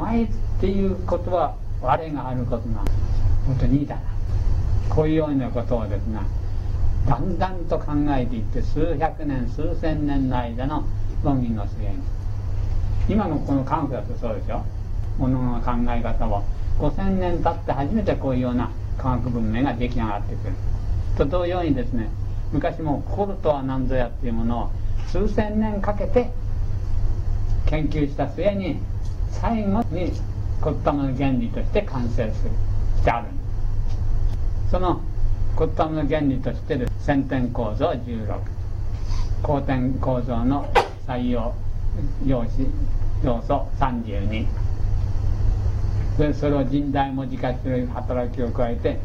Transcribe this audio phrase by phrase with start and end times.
[0.00, 0.28] 前っ
[0.60, 2.84] ていうことは我があることが
[3.46, 4.02] 本当にいいだな
[4.88, 6.20] こういうようなことをですね
[7.06, 10.84] だんだんと考えていって数百年数千年の間の
[11.22, 11.96] 論議の末に
[13.08, 14.64] 今のこの科学だとそうですよ。
[15.18, 16.44] ものの考え方を
[16.78, 20.54] 5000年経って初めてこういうような科学文明が出来上がってくる。
[21.18, 22.08] と同様にですね
[22.52, 24.70] 昔も心とは何ぞやっていうものを
[25.08, 26.30] 数千年かけて
[27.66, 28.78] 研究した末に
[29.30, 30.12] 最後に
[30.60, 32.50] コッタムの原理として完成する。
[33.00, 33.28] してある
[34.70, 35.00] その
[35.56, 38.40] コッタムの原理としてる先天構造16
[39.42, 40.70] 後天構造の
[41.06, 41.54] 採用
[42.26, 42.50] 要素
[43.24, 44.46] 要素32
[46.18, 48.98] でそれを人大文字化する働きを加えて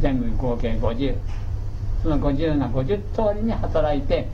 [0.00, 1.16] 全部合計50
[2.02, 4.28] その50が50通りに働いて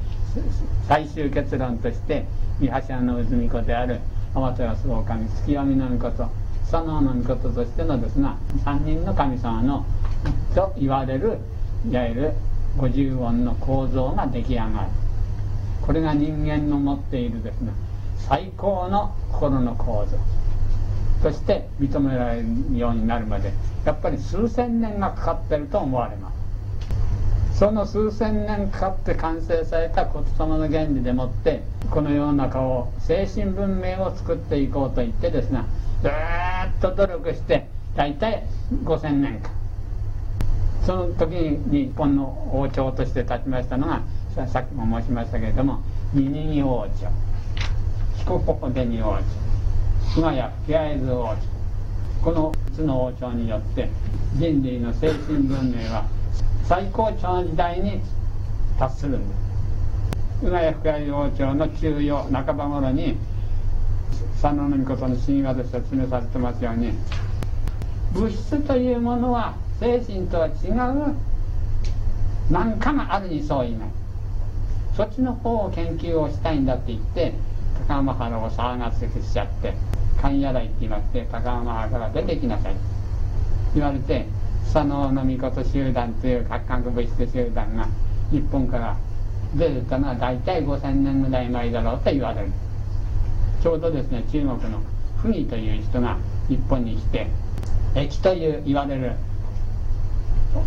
[0.86, 2.26] 最終結論として
[2.60, 4.00] 三橋の渦巫女である
[4.34, 6.28] 天照大神月読みの御事
[6.68, 9.86] 佐野の御事としてのですが3人の神様の
[10.56, 11.38] と言われる
[11.88, 12.32] いわゆる
[12.76, 14.88] 50音の構造が出来上がる。
[15.82, 17.70] これが人間の持っているですね
[18.16, 20.18] 最高の心の構造。
[21.22, 23.52] として認められるようになるまで
[23.84, 26.33] やっぱり数千年がかかってると思われます。
[27.54, 35.60] その数千年かかって完成された言霊の原理でもってこの世の中を精神文明を作っていこうと言ってですね
[36.02, 36.12] ずっ
[36.80, 38.44] と努力して大体
[38.84, 39.50] 5000年間。
[40.84, 44.02] その時に日本の王朝として立ちましたのが
[44.48, 45.80] さっきも申しましたけれども
[46.12, 47.08] 二二王朝。
[48.18, 49.22] 彦ポデニ王朝。
[50.16, 51.36] 今やピアエズ王朝。
[52.22, 53.88] この3つの王朝によって
[54.34, 56.04] 人類の精神文明は
[56.68, 58.00] 最高潮の時代に
[58.78, 59.34] 達するんで
[60.40, 63.16] す宇賀谷深谷王朝の中庸半ば頃に
[64.40, 66.92] 佐野の御事の神話で説明されてますように
[68.12, 71.14] 物質というものは精神とは違う
[72.50, 73.88] 何かがあるにそういない。
[74.96, 77.34] そっちの方を研究をしたいんだって言って
[77.88, 79.74] 高浜原を騒がせしちゃって
[80.20, 82.74] 勘やらいって言いまして高浜原から出てきなさい。
[83.74, 84.26] 言われて
[84.72, 87.86] 佐野の御事集団という核核物質集団が
[88.30, 88.96] 日本から
[89.54, 92.48] 出てたのは大体5000年ぐらい前だろうと言われる。
[93.62, 94.82] ちょうどですね中国の
[95.22, 97.26] 溥儀という人が日本に来て
[97.94, 99.12] 駅という言われる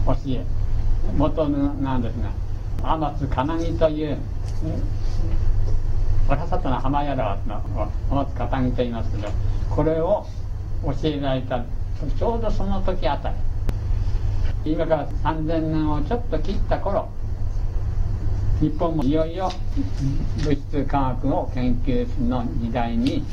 [0.06, 0.44] 教え
[1.16, 2.32] 元なんですが
[2.82, 4.18] 天津金木という
[6.28, 9.30] おらさとの浜屋だの天津片木と言いますけど
[9.70, 10.26] これを
[10.84, 11.60] 教えられた
[12.18, 13.36] ちょうどその時あたり
[14.68, 17.10] 今から3000年をちょっと切った頃
[18.60, 19.50] 日本もいよいよ
[20.44, 23.24] 物質科学を研究の時代に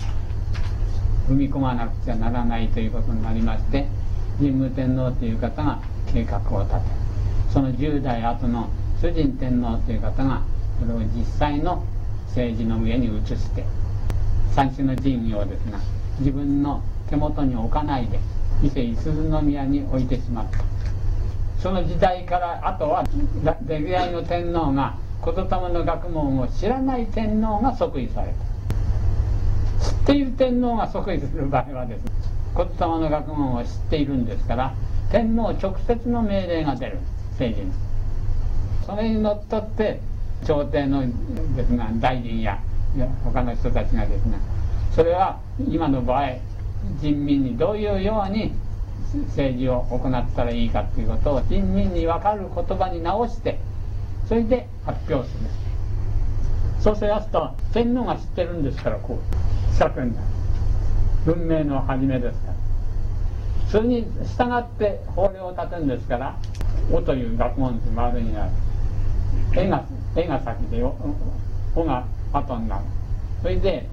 [1.28, 3.86] 踏み込まなくちゃならないということになりまして
[4.38, 5.80] 神武天皇という方が
[6.12, 6.80] 計画を立て
[7.52, 8.68] その10代後の
[9.00, 10.42] 主人天皇という方が
[10.78, 11.82] それを実際の
[12.28, 13.64] 政治の上に移して
[14.54, 15.78] 三種の神器をですが
[16.20, 18.20] 自分の手元に置かないで
[18.62, 20.73] 伊勢五十宮に置いてしまった。
[21.64, 23.02] その時代からあとは
[23.62, 28.34] 出来合いの天皇が言霊の学問を知らない天皇が即位され
[29.78, 29.82] た。
[29.82, 32.12] 知っている天皇が即位する場合はですね
[32.54, 34.74] 言霊の学問を知っているんですから
[35.10, 36.98] 天皇直接の命令が出る
[37.30, 37.72] 政治に
[38.84, 40.00] それにのっとって
[40.44, 41.00] 朝廷の
[41.56, 42.60] ですが大臣や
[43.24, 44.36] 他の人たちがですね
[44.94, 46.32] それは今の場合
[47.00, 48.52] 人民にどういうように
[49.28, 53.58] 政治を行ったらいいかということを人民に分かる言葉に直して
[54.28, 55.50] それで発表する。
[56.80, 60.26] そうしますと天皇が知ってるんですからこう四角になる
[61.24, 62.54] 文明の初めですから。
[63.70, 66.36] それに従って法令を立てるんですから
[66.92, 68.50] 「お」という学問って丸になる
[69.56, 70.94] 「絵が絵が先で「お」
[71.74, 72.84] おが後になる。
[73.42, 73.86] それで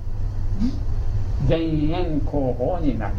[1.49, 3.13] 前縁後方になる。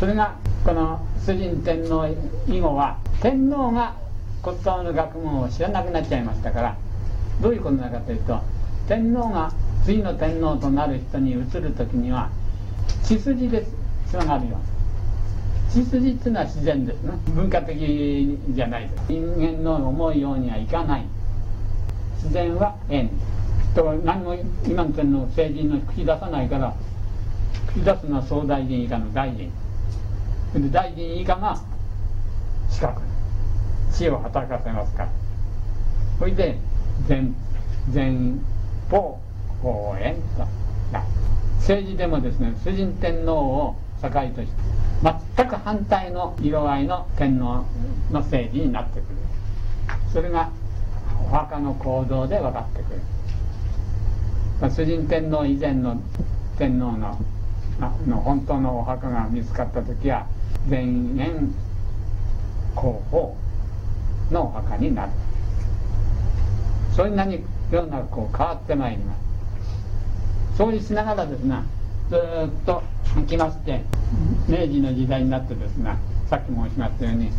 [0.00, 2.06] それがこの崇神天皇
[2.46, 3.94] 以後は天皇が
[4.42, 6.76] 骨董の学問を知らなくなっちゃいましたから
[7.40, 8.40] どういうことなのかというと
[8.86, 9.52] 天皇が
[9.84, 12.30] 次の天皇となる人に移る時には
[13.04, 13.66] 血筋で
[14.06, 14.58] つながるよ
[15.70, 17.12] 血筋っていうのは自然ですね。
[17.34, 19.04] 文化的じゃないです。
[19.08, 21.04] 人間の思うようにはいかない。
[22.16, 23.10] 自然は縁。
[23.74, 24.34] と何も
[24.66, 26.74] 今の天皇政治の口出さないから
[27.72, 29.52] 口出すのは総大臣以下の大臣
[30.54, 31.60] で大臣以下が
[32.70, 33.00] 四角
[33.92, 35.08] 知恵を働かせますから。
[36.18, 36.58] それで
[37.08, 37.30] 前
[37.94, 38.32] 前
[38.90, 39.20] 方
[39.62, 40.46] 後円と
[41.58, 44.46] 政治でもですね崇神天皇を境として
[45.36, 47.64] 全く反対の色合いの天皇
[48.10, 49.16] の政治になってくる。
[50.12, 50.50] それが
[51.24, 53.00] お墓の行動で分かってくる。
[54.70, 56.00] 崇神天皇以前の
[56.56, 57.18] 天皇の
[58.06, 60.26] の本当のお墓が見つかった時は
[60.68, 61.54] 前縁
[62.74, 63.36] 後方
[64.30, 65.12] のお墓になる。
[66.94, 69.28] そんなに世の中こう変わってまいります。
[70.58, 71.62] そうしながらですが
[72.10, 72.18] ずっ
[72.66, 72.82] と
[73.28, 73.80] 来まして
[74.48, 75.96] 明治の時代になってですが
[76.28, 77.30] さっき申しましたように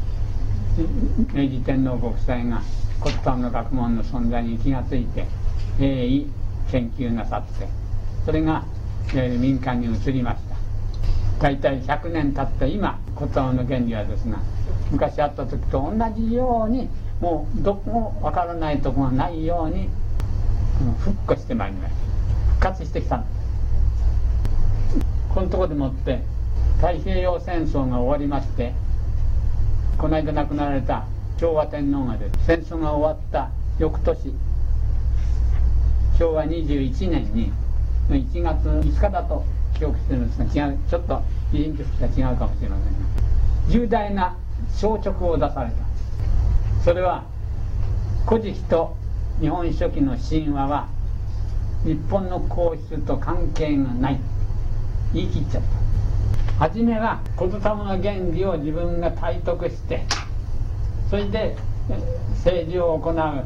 [1.34, 2.62] 明治天皇ご夫妻が
[3.02, 5.26] 骨董の学問の存在に気がついて
[5.80, 6.28] 鋭意
[6.72, 7.68] 研究なさって
[8.26, 8.64] それが、
[9.14, 10.49] えー、民間に移りました。
[11.40, 14.40] 大体100年経った今骨董の原理はですが
[14.92, 16.90] 昔あった時と同じように
[17.22, 19.90] もうどこもわからないとこがないように
[21.00, 22.00] 復活してまいりました。
[22.52, 23.40] 復活してきたんです
[25.34, 26.22] このとこでもって
[26.78, 28.74] 太平洋戦争が終わりまして
[29.98, 31.06] この間亡くなられた
[31.40, 33.50] 昭和天皇がです戦争が終わった
[33.80, 34.34] 翌年
[36.18, 37.54] 昭和21年に
[38.10, 39.59] 1月5日だと。
[39.80, 43.00] 記憶してるんですが違うちょっと日人としては違うかもしれませんが
[43.70, 44.36] 重大な
[44.76, 46.84] 消直を出された。
[46.84, 47.24] それは
[48.28, 48.96] 「古事記」と
[49.40, 50.88] 「日本書紀」の神話は
[51.84, 54.20] 日本の皇室と関係がない。
[55.14, 56.68] 言い切っちゃった。
[56.68, 60.04] 初めは言霊の原理を自分が体得して
[61.10, 61.56] それで
[62.36, 63.44] 政治を行う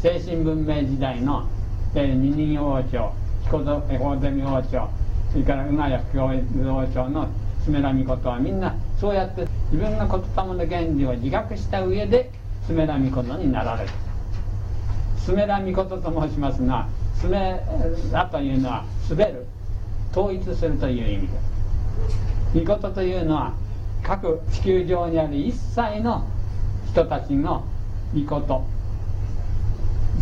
[0.00, 1.46] 精神文明時代の
[1.94, 3.12] 二人王朝
[3.44, 3.98] 彦ゼ
[4.42, 4.88] 王朝
[5.32, 6.24] それから宇賀谷教
[6.74, 7.28] 王朝の
[7.64, 12.32] スメラミコトはみんなそうやって自分が言霊の原理を自覚した上で
[12.66, 13.92] スメラミコトになられた
[15.18, 17.60] スメラミコトと申しますがスメ
[18.10, 19.46] ラというのは滑る
[20.12, 21.38] 統一するという意味で
[22.52, 23.54] す御事というのは
[24.02, 25.36] 各地球上にある。
[25.36, 26.24] 一切の
[26.90, 27.64] 人たちの
[28.14, 28.64] 御事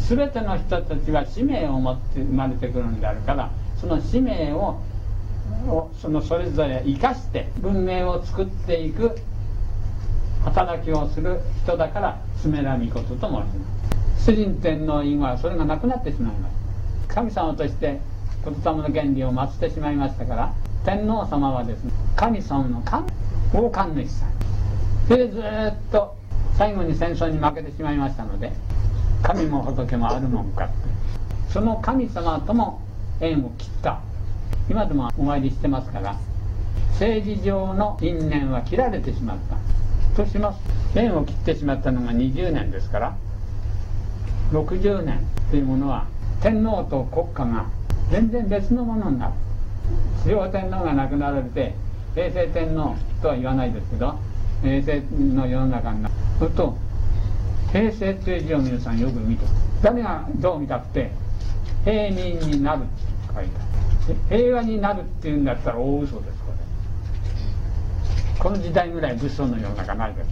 [0.08, 3.50] 全ての人たちは使命を持って生まれてくるんであるから
[3.80, 4.80] その使命を
[5.68, 9.16] をそのそれぞれ生かして文明を作っていく
[10.44, 13.44] 働きをする人だからスメラミコトと申しま
[14.18, 14.24] す。
[14.24, 16.54] 主人天皇以外はそれがなくなってしまいます。
[17.08, 18.00] 神様として
[18.44, 20.54] 仏様の原理を祀ってしまいましたから
[20.84, 23.06] 天皇様はですね神様の神
[23.54, 24.32] 王冠主さん
[25.08, 25.42] それでずっ
[25.90, 26.16] と
[26.56, 28.52] 最後に戦争に負けてしまいましたので
[29.22, 30.74] 神も仏もあるもんかって。
[31.50, 32.80] その神様とも
[33.20, 34.00] 縁を切った。
[34.70, 36.16] 今でもお参りしてますから
[36.92, 39.56] 政治上の因縁は切られてしまった。
[40.16, 40.60] とします
[40.96, 43.16] 縁を切ってしまったのが20年ですから
[44.50, 45.20] 60年
[45.50, 46.06] というものは
[46.40, 47.66] 天皇と国家が
[48.10, 49.32] 全然別のものになる。
[50.24, 51.74] 昭和天皇が亡くなられて
[52.14, 54.18] 平成天皇とは言わないですけど
[54.62, 56.14] 平成の世の中になる。
[56.38, 56.76] すると
[57.72, 59.44] 平成という字を皆さんよく見て
[59.82, 61.10] 誰がどう見たって
[61.84, 62.90] 平民になるって
[63.34, 63.67] 書いてある。
[64.28, 66.58] 平和になるっていうんだったら大嘘ですこれ。
[68.38, 70.28] この時代ぐらい物騒の世の中ないです。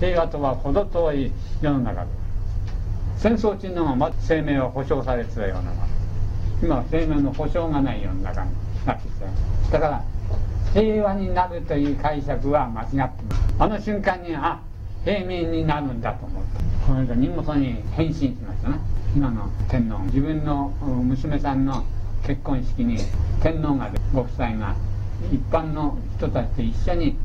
[0.00, 2.10] 平和とは程遠い世の中で
[3.18, 3.22] す。
[3.22, 5.72] 戦争中のま生命は保障されてたような
[6.62, 8.50] 今は生命の保障がない世の中に
[8.86, 9.24] なってきて
[9.72, 10.04] だから
[10.72, 13.14] 平和になるという解釈は間違ってます。
[13.58, 14.60] あの瞬間にあ
[15.04, 16.50] 平民になるんだと思って
[16.86, 18.78] この間荷物に変身しましたね
[19.14, 20.70] 今の天皇自分の
[21.04, 21.84] 娘さんの
[22.26, 22.98] 結婚式に
[23.42, 24.74] 天皇がご夫妻が
[25.30, 27.18] 一般の人たちと一緒に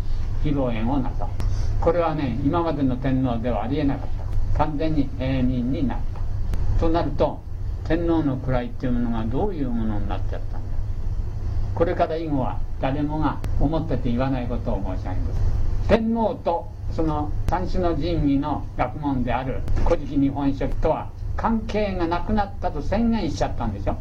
[0.43, 1.27] 披露宴をなさ
[1.81, 4.07] これはね今までの天皇ではありえなかっ
[4.53, 4.57] た。
[4.57, 6.79] 完全に平民になった。
[6.81, 7.39] となると
[7.85, 10.77] 天皇の位っていうものがどういうものになっちゃったんだ。
[11.73, 15.87] これから以後は誰もが思ってて言わないことを申し上げます。
[15.87, 23.95] 天皇とその三種の神器の学問である「古事記日本書紀」とは関係がなくなったと宣言しちゃったんでしょ。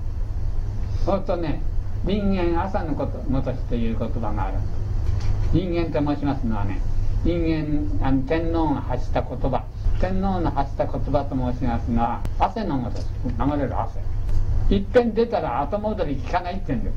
[1.08, 1.62] そうするとね
[2.04, 4.58] 人間朝のこともとしという言葉がある。
[5.54, 6.82] 人間と申しますのはね
[7.24, 9.64] 人間あの天皇が発した言葉。
[10.02, 14.00] 天皇の発した言葉と申しますのは汗のごと流れる汗。
[14.68, 16.94] いっぺん出たら後戻り効かないって言うんです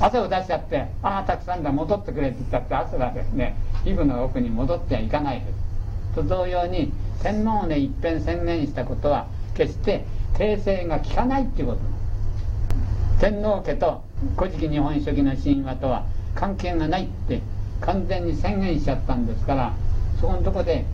[0.00, 3.54] 汗を出しちゃってああたくさんだ戻ってくれって言ったって汗がですね
[3.84, 5.52] 皮膚の奥に戻ってはいかないです。
[6.14, 6.90] と同様に
[7.22, 10.06] 天皇をねいっぺん宣言したことは決して
[10.38, 11.97] 訂正が効かないっていうこと。
[13.20, 14.02] 天皇家と
[14.36, 17.40] 「古事記日本書紀」の神話とは関係がないって
[17.80, 19.72] 完全に宣言しちゃったんですから
[20.20, 20.84] そこのとこで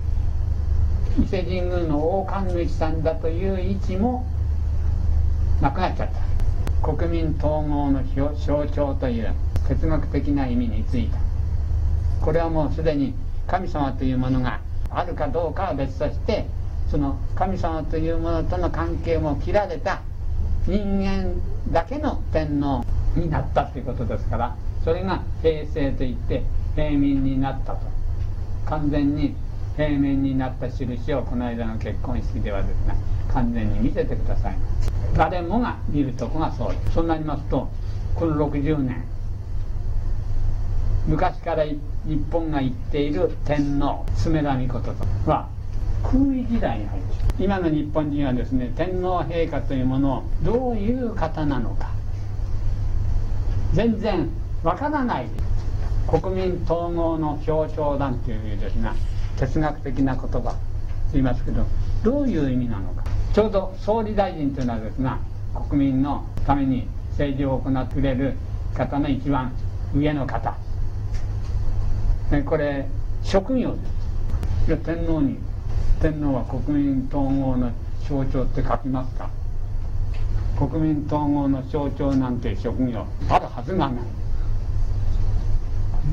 [1.21, 4.25] 伊勢神宮の大神主さんだという位置も
[5.61, 6.35] なくなっちゃった。
[6.85, 8.03] 国民統合の
[8.37, 9.33] 象徴という
[9.69, 11.17] 哲学的な意味についた
[12.23, 13.15] これはもうすでに
[13.47, 16.47] 神様というものがあるかどうかは別として
[16.91, 20.03] その神様というものとの関係も切られた
[20.67, 21.41] 人間
[21.73, 22.85] だけの天皇
[23.17, 26.43] になったということですからそれが平成といって
[26.75, 27.95] 平民になったと。
[28.67, 29.35] 完全に
[29.77, 32.97] 平面になった印をこの間の結婚式ではですね
[33.33, 34.57] 完全に見せてください
[35.17, 36.95] 誰もが見るとこがそうです。
[36.95, 37.69] そうなりますと
[38.15, 39.05] この60年
[41.07, 41.79] 昔から日
[42.31, 44.95] 本が言っている天皇爪田美こと
[45.31, 45.49] は
[46.05, 47.05] 空位時代に入る。
[47.39, 51.91] 今の日本人はですね天皇陛下というものをどういう方なのか。
[53.73, 54.29] 全然
[54.63, 55.27] わからない
[56.07, 58.77] 国民統合の表彰団というです。
[58.77, 58.91] ね
[59.37, 60.57] 哲学的な言葉と
[61.13, 61.65] 言いますけど
[62.05, 63.03] どういう意味なのか。
[63.33, 65.11] ちょうど総理大臣というのはですね
[65.69, 68.35] 国民のために政治を行ってくれる
[68.75, 69.53] 方の一番
[69.95, 70.55] 上の方。
[72.45, 72.87] これ
[73.23, 73.75] 職業
[74.67, 74.85] です。
[74.85, 75.39] 天皇に
[76.01, 77.71] 天皇は国民統合の
[78.09, 79.31] 象徴って書きますか？
[80.59, 84.05] 国民統合の象徴なんて職業あるはずがない。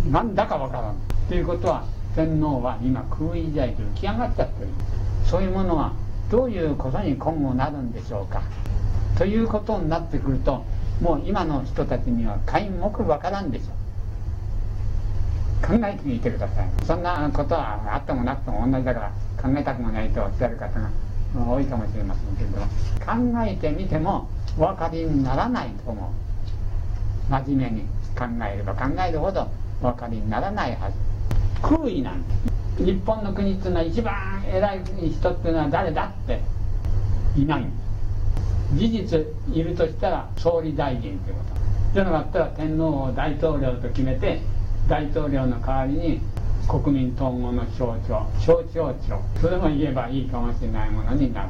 [0.10, 0.96] 何だかわからん。
[1.28, 1.84] ということは
[2.16, 4.70] 天皇は今空位時代で浮き上がっちゃってる。
[5.26, 5.94] そういうものは
[6.30, 8.42] どういうことに今後なるんでしょうか？
[9.18, 10.64] ということになってくると
[11.02, 13.70] もう今の人たちには皆目わからんでしょう。
[15.68, 16.70] 考えてみてください。
[16.86, 19.12] そんなことはあってもなくても同じだから。
[19.42, 20.90] 考えたくもないとおっしゃる方が
[21.36, 22.68] 多いかもしれませんけれども
[23.00, 26.14] 考えてみてもお分かりにならないと思
[27.30, 27.82] う真面目に
[28.18, 29.48] 考えれば考えるほど
[29.82, 30.98] お分かりにならないはず
[31.62, 32.36] 空位なんで
[32.78, 36.42] す日本の国っていうのは一番偉い人っていうのは誰だって
[37.38, 37.66] いない
[38.74, 39.20] 事実
[39.54, 44.42] いるとしたら総理大臣ということというのがあったら天皇を大統領と決めて
[44.88, 46.22] 大統領の代わりに
[46.68, 49.20] 国民統合の象徴象徴庁。
[49.42, 51.50] それも言えばいいかもしれないものになる。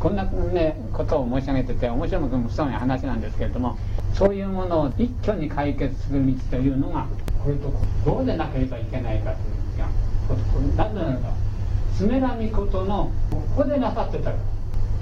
[0.00, 3.78] こんな、ね、ことを申し上げてて面白くもそうな話なんですけれども
[4.12, 7.06] そういうものを一挙に解決する道というのが
[7.42, 7.72] これと
[8.04, 11.32] どうでなければいけないかというんですがなぜならば
[11.96, 14.32] 爪らみことのここでなさってた。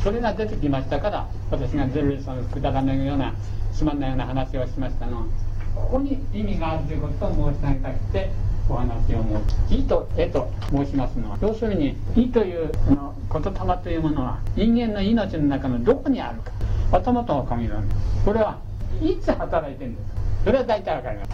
[0.02, 3.32] それが出てきましたから私がずるそのくだらないような
[3.72, 5.26] つまんないような話をしましたの。
[5.74, 8.30] ここに意味があるということを申し上げたくて
[8.68, 9.24] お話を
[9.68, 16.52] 申し「意」と「絵」と申しますのは要するに「意」というの言霊というものは人間の命の中のどこにあるか
[16.98, 17.84] 頭と限らない
[18.24, 18.58] これは
[19.00, 21.30] いつ働いてるんですそれは大体わかります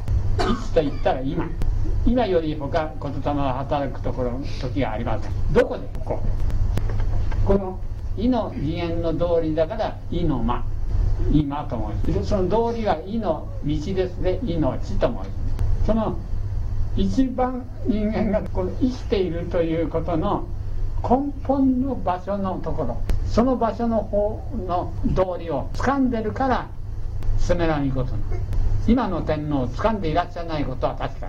[0.50, 1.48] いつと言ったら今
[2.06, 6.22] 今より他言霊は働くところ時がありませんどこでここ
[7.44, 7.80] この
[8.16, 10.64] 「意」の次元の道理だから「意の間」
[11.32, 16.16] 今と申しその道理は「意の道」ですね「意の地」と申しその
[16.98, 20.48] 一番人間がこの生きているということの
[21.00, 26.68] 根本の場所のところその場所の方の道理を掴んでるから
[27.38, 28.14] 責められること
[28.88, 31.28] 今の天皇を掴んでいらっしゃらないことは確か。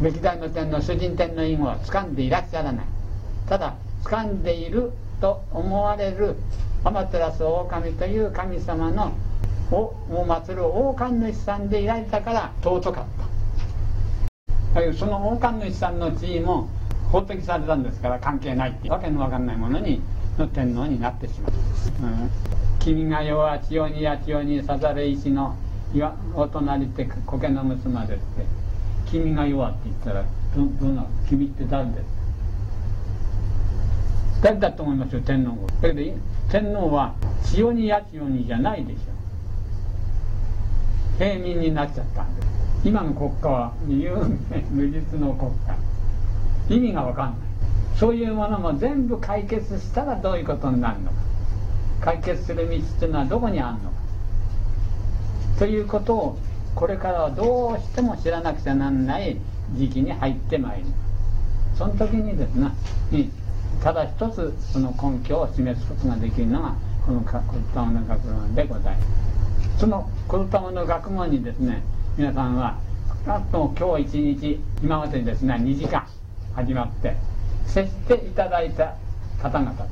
[0.00, 2.86] 歴代の天皇主人天皇以後は掴んでいらっしゃらない。
[3.48, 3.74] ただ
[4.04, 6.36] 掴んでいると思われる
[6.84, 9.12] 天照大神という神様の
[9.72, 13.19] を祀る王冠主さんでいられたから尊かった。
[14.96, 16.68] その王冠主さんの地位も
[17.10, 20.00] 法的されたんですから関係ないっていうわけのわかんないものに
[20.38, 22.30] の天皇になってしまう、うん、
[22.78, 25.56] 君が世は千代にや千代にさざる石の
[25.92, 28.46] やお隣って苔の娘ですって
[29.10, 30.24] 君が弱って言ったら
[30.54, 32.20] どどうな君って誰です
[34.42, 35.20] 誰だと思いますよ。
[35.20, 36.16] 天皇だけど
[36.50, 39.00] 天皇は千代にや千代にじゃないでしょ。
[41.18, 42.49] 平民になっちゃったんです。
[42.84, 46.76] 今の国家は 無実の国家。
[46.76, 47.34] 意味が分かんない。
[47.96, 51.16] そういうものも全部解決したらどういうことになるのか。
[52.00, 54.00] 解決する道っていうのはどこにあるのか。
[55.58, 56.38] ということを
[56.74, 59.36] これからはどうしても知らなくちゃなんない
[59.74, 62.70] 時期に入ってまいりますその時にですね
[63.82, 69.80] ただ一つその根拠を示すことができるのがこの言霊の学問でございます。
[69.80, 71.82] その言霊の学問にですね
[72.16, 72.76] 皆さんは
[73.26, 76.06] あとも今日一日今までにですね2時間
[76.54, 77.14] 始まって
[77.66, 78.96] 接していただいた
[79.40, 79.86] 方々。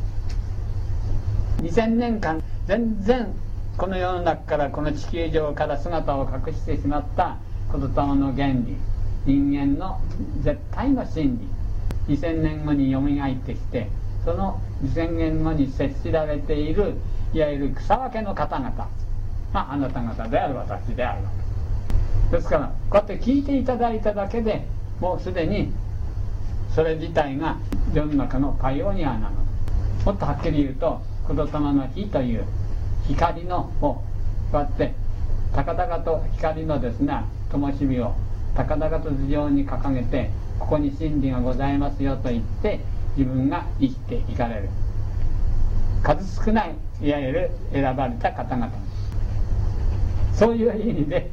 [1.62, 3.28] 2000年間全然
[3.76, 7.37] この世の中からこの地球上から姿を隠してしまった
[7.72, 8.76] 言霊の原理。
[9.25, 10.00] 人間の
[10.40, 11.38] 絶対の真
[12.06, 12.14] 理。
[12.16, 13.88] 2000年後によみがえってきて
[14.25, 16.94] その2000年後に接しられている
[17.32, 18.88] いわゆる草分けの方々。
[19.52, 21.38] まあ、あなた方である私である。
[22.30, 24.66] ですからこうやって聞いていただいただけで
[25.00, 25.73] もうすでに
[26.75, 27.56] それ自体が
[27.94, 29.49] 世の中のパイオニアなの。
[30.04, 32.44] もっとはっきり言うと子供の火という
[33.08, 34.04] 光のをこ
[34.52, 34.94] うやって
[35.54, 38.14] 高々と光のですね灯火を
[38.54, 42.80] 高々と頭上に掲げてここに真理がございますよと言って
[43.16, 44.68] 自分が生きていかれる。
[46.02, 48.70] 数少ないいわゆる選ばれた方々。
[50.35, 51.30] そういう意味で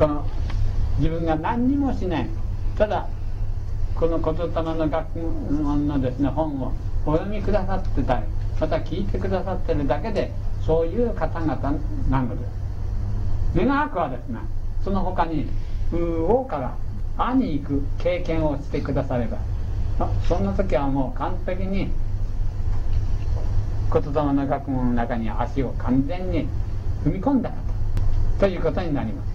[0.00, 0.24] この
[0.96, 2.28] 自分が何にもしない。
[2.78, 3.06] ただ
[3.94, 6.72] この言霊の学問のですね本を
[7.04, 8.22] お読みくださってたり
[8.58, 10.32] また聞いてくださってるだけで
[10.64, 11.54] そういう方々
[12.08, 12.46] なので
[13.54, 13.58] す。
[13.58, 14.38] 願わくはですね
[14.82, 15.46] その他に
[15.92, 16.74] 王から
[17.18, 19.36] 会に行く経験をしてくだされば
[20.26, 21.90] そんな時はもう完璧に
[23.92, 26.48] 言霊の学問の中に足を完全に
[27.04, 27.52] 踏み込んだ
[28.38, 29.29] ということになります。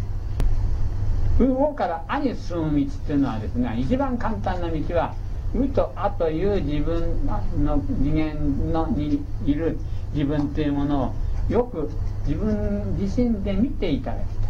[1.38, 5.14] 風王から「あ」に進む道っていうのはですね一番簡単な道は
[5.54, 7.26] 「う」と「あ」という自分
[7.64, 9.78] の次元のにいる
[10.14, 11.12] 自分というものを
[11.50, 11.90] よく
[12.26, 14.46] 自分自身で見ていただきたい。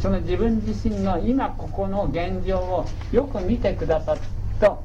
[0.00, 4.20] その自分自身の今ここの現状をよく見てくださる
[4.60, 4.80] と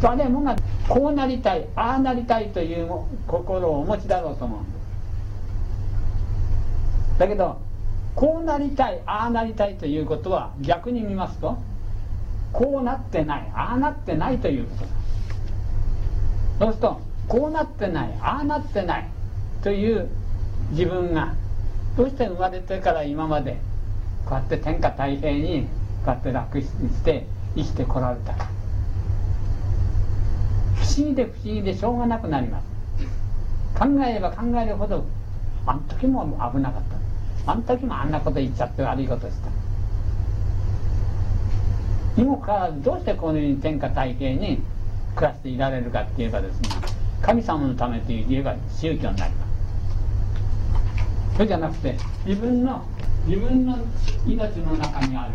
[0.00, 0.54] 誰もが
[0.88, 2.88] こうなりたいああなりたいという
[3.26, 4.70] 心をお持ちだろうと思うんで
[7.16, 7.18] す。
[7.18, 7.67] だけど
[8.18, 11.56] こうなりたいああなりたいということは逆に見ますと
[12.52, 14.88] こうなってないああなってないということだ。
[16.58, 19.08] そうするとこうなってないああなってない
[19.62, 20.08] という
[20.72, 21.36] 自分が
[21.96, 23.60] どうして生まれてから今まで
[24.26, 25.68] こうやって天下太平に
[26.04, 26.66] こうやって楽し
[27.04, 28.48] て生きてこられたか。
[30.74, 32.66] 不思議で不思議でしょうがなくなります。
[33.78, 35.04] 考えれば考えるほど
[35.66, 36.97] あの時も危なかった。
[37.48, 39.48] あの時もあんなこと言っちゃって悪いことした。
[42.20, 44.60] にもかかわらずどうしてこのように天下太平に
[45.14, 46.68] 暮らしていられるかって言えばですね
[47.22, 49.48] 神様のためと言えば宗教になります。
[51.36, 52.84] それじゃなくて自分の
[53.26, 53.78] 自分の
[54.26, 55.32] 命の中にある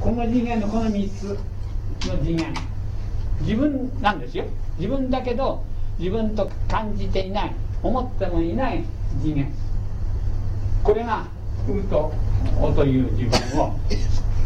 [0.00, 1.24] この次元のこの3つ
[2.06, 2.54] の次元
[3.40, 4.44] 自分なんですよ。
[4.78, 5.64] 自分だけど
[5.98, 8.84] 自分と感じていない思ってもいない
[9.20, 9.52] 次元。
[10.88, 11.26] これが
[11.68, 12.10] 「う」と
[12.58, 13.94] 「お」という自分をし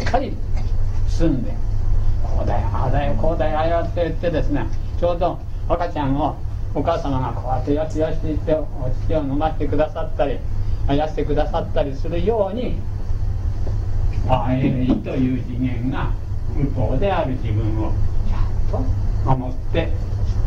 [0.02, 0.36] っかり
[1.08, 1.52] 包んで
[2.24, 4.66] こうだよああだよこうだよああやって言ってですね
[4.98, 6.34] ちょうど赤ちゃんを
[6.74, 10.38] お母様がこうやってよしよしって言ってお乳を飲ませてくださったり
[10.88, 12.76] あやしてくださったりするように
[14.28, 16.10] 「あえい」という次元が
[16.56, 17.92] 向こうである自分を
[18.28, 19.92] ちゃんと守って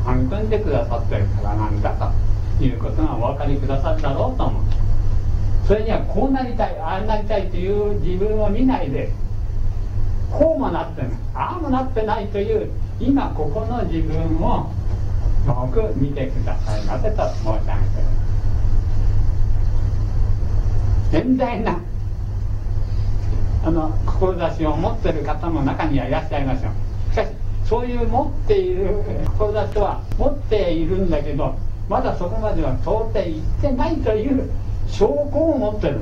[0.04, 1.96] 育んでくださってるからなんだ
[2.60, 4.85] ということがお分かりくださったろうと思う。
[5.67, 9.12] それにはこうなりたいああなりたいという自分を見ないで
[10.32, 14.71] こうもなってないああもなってないという今ここの自分を
[15.47, 16.84] よく見てください。
[16.86, 17.60] ませと申し上
[21.12, 21.80] げて遠大な
[23.63, 27.30] あの志を持ってる方も中にはいらっしゃいましょうしかし
[27.65, 29.04] そういう持っている
[29.38, 31.56] 志は持っているんだけど
[31.89, 34.51] まだそこまでは到底行ってないという
[34.88, 36.02] 証拠を持ってる。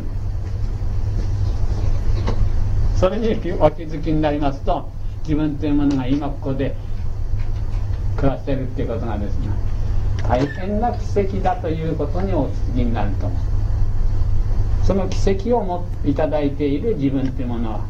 [2.98, 3.28] それに
[3.60, 4.88] お気づきになりますと
[5.24, 6.76] 自分というものが今ここで
[8.16, 9.48] 暮らしてるっていうことがですね
[10.28, 13.54] 大変な奇跡だということにお気づきになると思う。
[14.86, 17.86] その奇跡をもいただいている自分というものは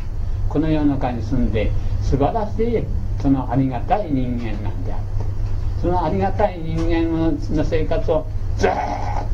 [0.49, 2.83] この世の中に住んで素晴らしい
[3.21, 5.05] そのありがたい人間なんであって
[5.81, 7.03] そのありがたい人間
[7.55, 8.25] の生活を
[8.57, 8.71] ずっ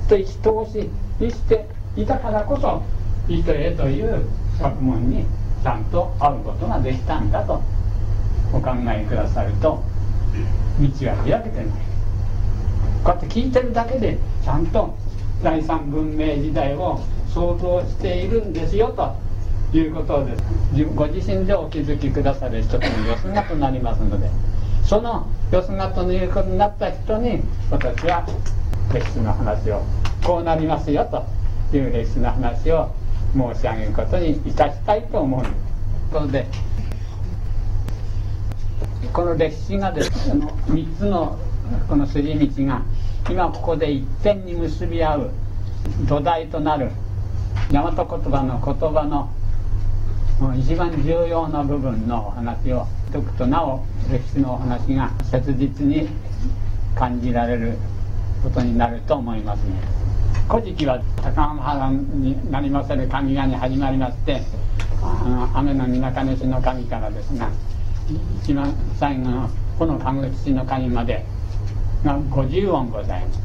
[0.07, 0.89] と生き通し
[1.19, 2.81] 生きていたからこそ
[3.27, 4.25] 糸へという
[4.59, 5.25] 学問に
[5.63, 7.61] ちゃんと会うことができたんだと
[8.53, 9.83] お考えくださると
[10.79, 11.65] 道は開けてない。
[13.03, 14.95] こうやって聞いてるだけでちゃんと
[15.43, 17.01] 第三文明時代を
[17.33, 20.43] 想像しているんですよということです。
[20.95, 24.29] ご自身でお気づきくださる一つのよすがとなりますので
[24.83, 28.25] そのよすがということになった人に私は
[28.93, 29.81] 歴史の話を
[30.23, 32.91] こうなりますよという歴史の話を
[33.33, 35.43] 申し上げることにいたしたいと思
[36.11, 36.47] うので
[39.13, 41.37] この歴史がですね3つの
[41.87, 42.81] この筋道が
[43.29, 45.31] 今ここで一点に結び合う
[46.07, 46.91] 土台となる
[47.71, 49.29] 大和言葉の言葉の
[50.57, 56.07] 一番重要な部分のお話を解くとなお歴史のお話が切実に
[56.95, 57.77] 感じられる
[58.43, 59.98] ことになると思いますね。
[60.49, 64.41] 古事記は高浜原になりませる神々に始まりまして
[64.99, 67.51] あの雨の中主の神からですが
[68.41, 71.23] 一番最後のこの神口の神まで
[72.03, 73.39] が50音ございます。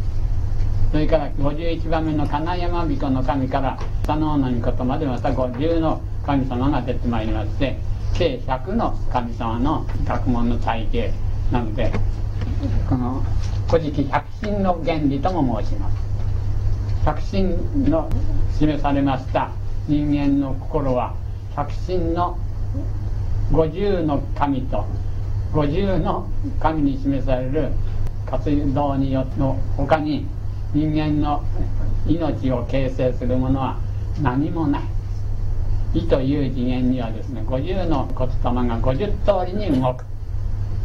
[0.93, 7.77] それから51番目の金山彦の神から佐野の御事までまた50の神様が出てまいりまして
[8.15, 11.13] 計100の神様の学問の体系
[11.53, 11.93] なので
[12.89, 13.23] この
[13.69, 16.14] 「古事記百神の原理」とも申します。
[17.05, 17.55] 百神
[17.91, 18.09] の
[18.59, 19.51] 示されました。
[19.87, 21.15] 人間の心は
[21.55, 22.39] 百神の
[23.53, 24.87] 50の神と
[25.53, 26.27] 50の
[26.59, 27.69] 神に示される
[28.25, 30.27] 活動によっての他に
[30.73, 31.45] 人間の
[32.09, 33.79] 命を形成するものは
[34.23, 34.83] 何もない。
[35.95, 40.07] 意という次元にはですね50の言霊が50通りに動く。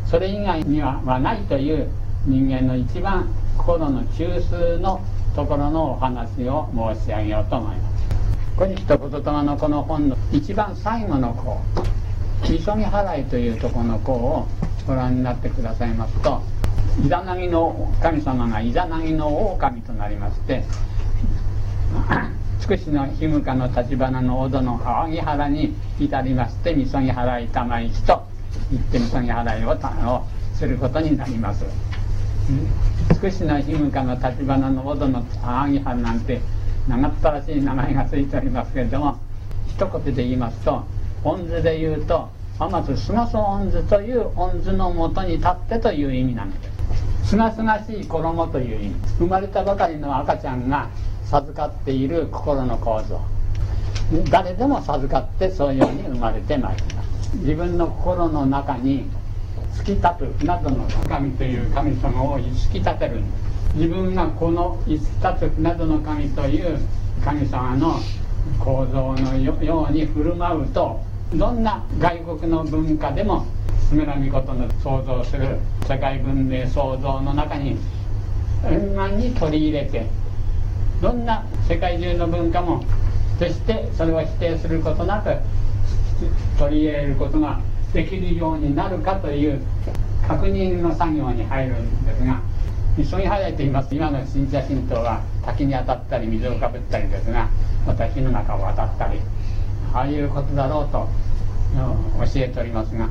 [0.05, 1.87] それ以外にはないという
[2.25, 3.25] 人間の一番
[3.57, 4.99] 心の中枢の
[5.35, 8.03] ところのお話を申し上げようと思います
[8.57, 11.59] 「古事記と言霊」のこの本の一番最後の項
[12.43, 14.47] 「急ぎ払い」というところの項を
[14.87, 16.41] ご覧になってくださいますと
[17.03, 20.63] イザナギの神様がイザナギの狼となりまして
[22.59, 28.21] 筑紫の日向の立花の小戸の川木原に至りましてみそぎ払い玉市と
[28.71, 29.71] 言ってみそぎ払いを
[30.15, 30.23] を
[30.55, 31.65] することになります。
[33.09, 36.41] 筑紫の日向の立花の小戸の川木原なんて
[36.87, 39.17] 長ったらしい名前が付いておりますけれども
[39.67, 40.83] 一言で言いますと
[41.23, 46.67] 恩図で言うと天津菅総恩図という恩図のもとに立ってという意味なので
[47.23, 47.29] す。
[47.29, 48.95] すがすがしい衣という意味。
[49.17, 50.89] 生まれたばかりの赤ちゃんが
[51.25, 53.21] 授かっている心の構造。
[54.29, 57.37] 誰でも授かってそういうように生まれてまいります。
[57.37, 59.09] 自分の心の中に
[59.79, 60.07] 突き立
[60.39, 63.21] つなどの神という神様を突き立てる
[63.75, 66.79] 自分がこの突き立つなどの神という
[67.23, 67.99] 神様の
[68.59, 71.01] 構造のように振る舞うと
[71.33, 73.45] どんな外国の文化でも
[73.87, 77.77] スメラミコトの創造する世界文明創造の中に
[78.65, 80.07] 円満に取り入れて
[81.01, 82.83] どんな世界中の文化も
[83.39, 85.37] 決してそれを否定することなく
[86.57, 87.61] 取り入れることが
[87.93, 89.61] できるようになるかという
[90.27, 92.41] 確認の作業に入るんですが
[92.97, 93.95] 急ぎ早いと言います。
[93.95, 97.49] 今の信者神道は滝に当たったり水をかぶったりですが
[97.87, 99.19] また火の中を渡ったり
[99.93, 101.07] ああいうことだろうと
[102.33, 103.09] 教えておりますが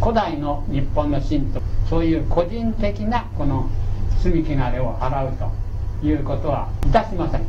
[0.00, 3.68] 古代の日本の神とそういう個人的なこの
[4.20, 7.42] 罪汚れを払うということはいたしません。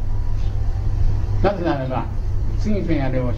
[1.41, 2.05] なぜならば
[2.59, 3.33] 罪汚れを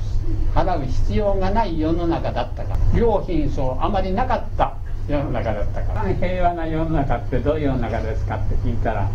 [0.54, 3.00] 払う必要がない世の中だったから。
[3.00, 4.76] 良品相あまりなかった
[5.08, 6.14] 世の中だったから。
[6.14, 9.10] 平和な世の中ってどういう世の中ですかって聞いたら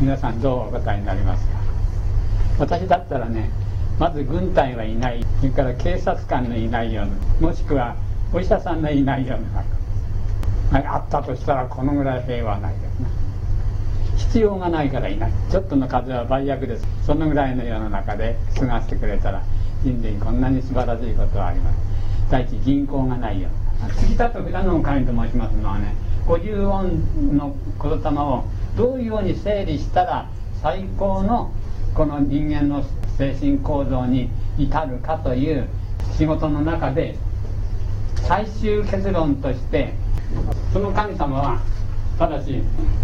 [0.00, 1.58] 皆さんどうお答えになりますか？
[2.58, 3.50] 私だったらね
[3.98, 5.24] まず軍隊はいない。
[5.40, 7.06] それから警察官のいないよう
[7.42, 7.96] なもしくは
[8.32, 9.80] お医者さんのいない世の中。
[10.72, 13.06] あったとしたらこのぐらい平和ないですね
[14.16, 15.32] 必要がないからいない。
[15.50, 16.86] ちょっとの風は倍薬です。
[17.04, 19.42] そのぐらいの世の中で過ごしてくれたら
[19.82, 21.76] 人類こんなに素晴らしいことはあります
[22.30, 23.48] 第一銀行がないよ
[23.96, 25.94] 杉田と札の神と申しますのはね
[26.26, 28.44] 50音の言霊を
[28.76, 30.28] どういうように整理したら
[30.62, 31.52] 最高の
[31.94, 32.84] この人間の
[33.16, 35.68] 精神構造に至るかという
[36.16, 37.16] 仕事の中で
[38.28, 39.94] 最終結論として
[40.72, 41.60] その神様は
[42.18, 42.62] ただし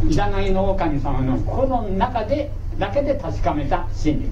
[0.09, 4.29] イザナギの狼様の心の中でだけで確かめた真理。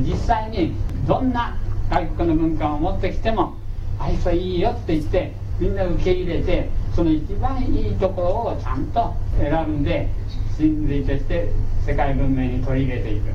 [0.00, 0.74] 実際に
[1.06, 1.56] どんな
[1.90, 3.54] 外国の文化を持ってきても
[3.98, 10.08] あいついいよって言ってみんな受け入れてその一番いいところをちゃんと選んで
[10.56, 11.50] 真髄として
[11.86, 13.30] 世界文明に取り入れていく。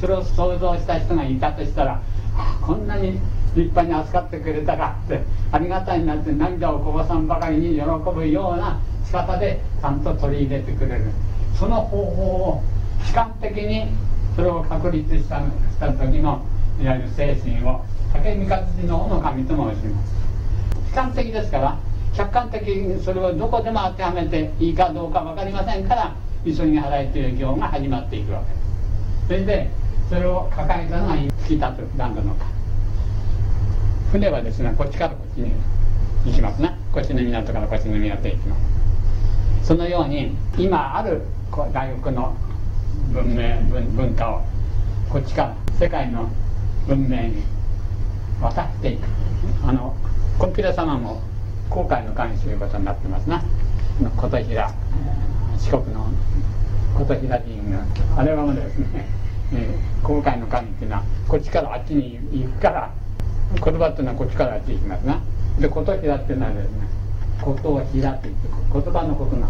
[0.00, 2.02] それを想像した人がいたとしたら
[2.36, 3.20] あこんなに
[3.54, 5.20] 立派に扱ってくれたかって
[5.52, 7.82] ありがたいなって涙をこぼさんばかりに喜
[8.14, 11.10] ぶような仕方でちゃんと取り入れてくれる。
[11.54, 12.62] その方法を
[13.08, 13.88] 悲観的に
[14.36, 15.44] それを確立したし
[15.78, 16.42] た時の
[16.80, 20.14] いわゆる精神を竹三勝寺のの神と申します。
[20.90, 21.78] 悲観的ですから
[22.14, 26.14] 客観的にそれをどこでも当てはめていいかどうか分かりませんから
[26.44, 28.60] 急ぎ払いという行が始まっていくわけです。
[29.28, 29.70] それで
[30.08, 32.46] それを抱えたのが突き立つ何度のか
[34.10, 35.52] 船はですねこっちからこっちに
[36.24, 39.68] 行きますねこっちの港からこっちの港へ行きます。
[39.68, 42.34] そのように今ある外国の
[43.12, 43.60] 文明
[43.94, 44.42] 文化を
[45.08, 46.28] こっちから世界の
[46.86, 47.42] 文明に
[48.40, 49.06] 渡っていく。
[49.64, 49.94] あの
[50.38, 51.20] コンピュラ様も
[51.68, 53.42] 航海の神ということになってますな。
[54.16, 54.72] 琴平
[55.58, 56.06] 四国の
[56.96, 57.84] 琴平神が
[58.16, 59.06] あれはもうですね、
[59.52, 62.90] えー、航海の神っていうのはこっちからあっちに行くから
[63.62, 65.20] 言葉っていうのはこっちからあっちに行きますな。
[65.58, 66.70] で琴平っていうのはですね
[67.42, 69.48] 琴を平って言って言葉のことな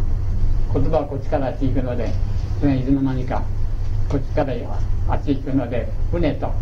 [0.72, 2.12] 言葉はこっちからあっちに行くので
[2.60, 3.42] それがいつの間にか
[4.08, 4.52] こっちから
[5.08, 6.52] あっち行くので船と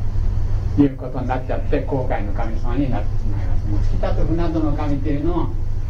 [0.82, 5.46] いうことになっちゃって航海の神様になってしまいます北と船戸の神っていうのを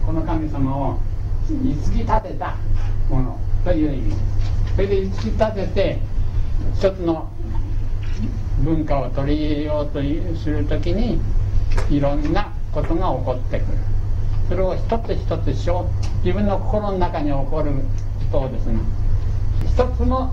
[0.07, 0.99] この神様を
[1.65, 2.57] いつき立てた
[3.11, 5.99] ものという意味ですそれでいつき立てて
[6.75, 7.31] 一つの
[8.63, 10.01] 文化を取り入れようと
[10.39, 11.21] する時に
[11.91, 13.67] いろんなことが起こってくる
[14.49, 15.87] それを一つ一つしよ
[16.23, 17.81] う自分の心の中に起こるこ
[18.33, 18.79] とをですね
[19.67, 20.33] 一つも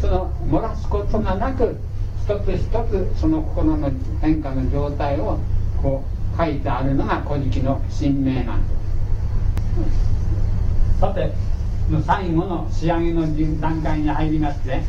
[0.00, 1.76] その漏らすことがなく
[2.24, 3.90] 一つ一つその心の
[4.22, 5.38] 変化の状態を
[5.82, 6.02] こ
[6.34, 8.68] う書いてあるのが「古事記」の神明なんで
[10.96, 11.00] す。
[11.00, 11.34] さて
[12.06, 13.26] 最後の仕上げの
[13.60, 14.80] 段階に入りまして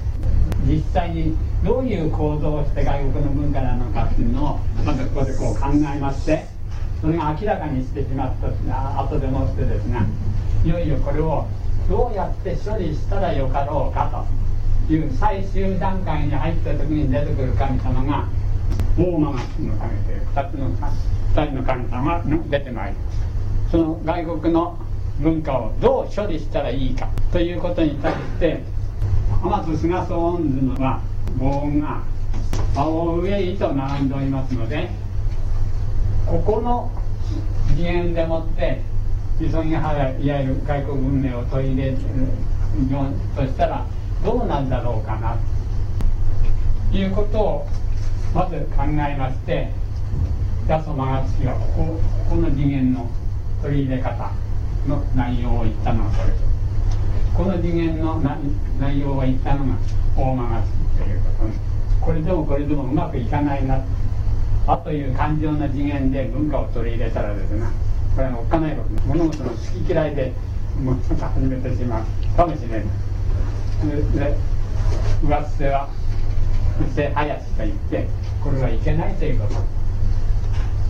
[0.65, 6.45] 実際にどういう行動をして外国の文化なのかっていうのをまずここでこう考えまして
[7.01, 10.05] それが明らかにしてしまった後でもってですが
[10.63, 11.45] いよいよこれを
[11.89, 14.44] どうやって処理したらよかろうかと。
[14.89, 18.27] いう最終段階に入った時に出てくる神様が
[18.97, 20.69] 大間がの神という2つの
[21.33, 22.97] 2人の神様が出てまいり
[23.71, 24.77] その外国の
[25.19, 28.61] 文化をどう処理したらいいかということに対して
[29.43, 31.01] まず菅総恩図は
[31.37, 32.03] 棒が
[32.75, 34.89] 青上へと並んでおりますので
[36.25, 36.91] ここの
[37.69, 38.81] 次元でもって
[39.39, 41.97] 急ぎ原いわゆる外国文明を取り入れる
[43.35, 43.85] としたら
[44.25, 45.37] どうなんだろうかな。
[46.91, 47.67] ということを
[48.33, 49.69] まず考えまして
[50.67, 51.99] 八十間が月はこここ
[52.31, 53.07] この次元の
[53.61, 54.31] 取り入れ方
[54.87, 56.33] の内容を言ったのがこれ。
[56.33, 56.39] と
[57.37, 58.19] この次元の
[58.79, 59.75] 内容を言ったのが
[60.17, 61.51] 大間が月ということ。
[61.51, 61.53] で
[62.01, 63.79] これでもこれでもうまくいかないな。
[64.67, 67.67] あという感情な次元で文化を取り入れたらですね
[68.15, 68.89] これはおっかないこと。
[69.07, 70.33] 物事の好き嫌いで
[70.81, 73.14] もう始めてしまうかもしれない。
[73.83, 74.37] で
[75.23, 75.89] 上っ瀬は
[76.95, 78.07] 「せはやし」と言って
[78.43, 79.53] これはいけないということ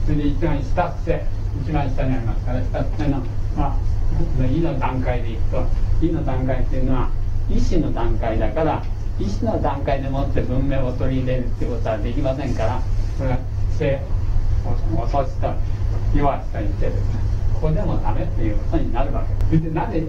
[0.06, 1.26] それで一番下っ瀬
[1.64, 3.22] 一番下にありますから下っ瀬の
[3.58, 3.76] まあ
[4.46, 5.66] 「い」の段階でいくと
[6.06, 7.10] 「い」の段階っていうのは
[7.50, 8.84] 意思の段階だから
[9.20, 12.82] 意思の段階でもって文明を取り入れるってことはできませんから
[13.18, 13.38] これは
[13.78, 14.02] 「せ」
[14.98, 15.54] 遅しと
[16.16, 17.02] 弱しと言ってですね
[17.54, 19.64] ここでもダメっていうことになるわけです。
[19.64, 20.04] でなぜ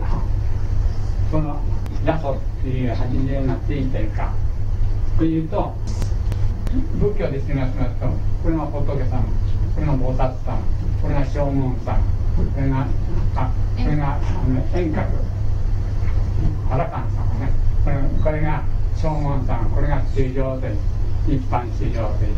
[1.30, 1.56] この
[2.04, 4.34] 「ヤソ」っていう始めがついてるか。
[5.16, 5.72] というと
[6.98, 8.06] 仏教でしてみますと
[8.42, 9.22] これが仏様
[9.72, 10.58] これが菩薩様
[11.00, 11.96] これが将軍様
[12.36, 12.86] これが
[13.36, 14.18] あこれが
[14.74, 15.06] 遠隔
[16.68, 17.52] 原官様ね。
[17.84, 18.64] これこれが
[19.00, 20.76] 将軍様これが修行という
[21.28, 22.34] 一般修行という。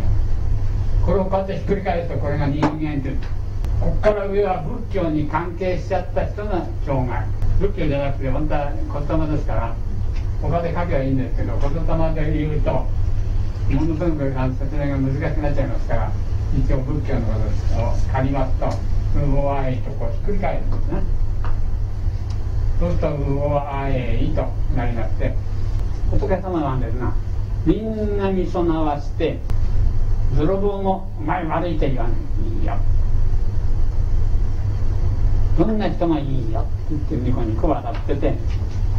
[1.06, 3.16] これをこうやってひっくり返すとこれが人間という。
[3.80, 7.26] ここから上は仏教に関係しちゃった人の障害。
[7.60, 9.88] 仏教じゃなくて本当は言霊ですから
[10.40, 16.12] 他で書けばいいんですけど言霊で言うとものすごく説明が難しくなっちゃいますから
[16.57, 18.66] 一応仏教のことを借りますと
[19.20, 21.03] 「うおあい」とこうひっくり返るんですね。
[22.81, 24.46] そうすると「うおあい」と
[24.77, 25.35] なりまして
[26.11, 27.12] 仏様なんですが
[27.66, 29.38] みんなに備わして
[30.37, 32.74] 泥棒も「お前悪い」と言わないいいよ。
[35.59, 38.35] どんな人がいいよって言ってニコニコ笑ってて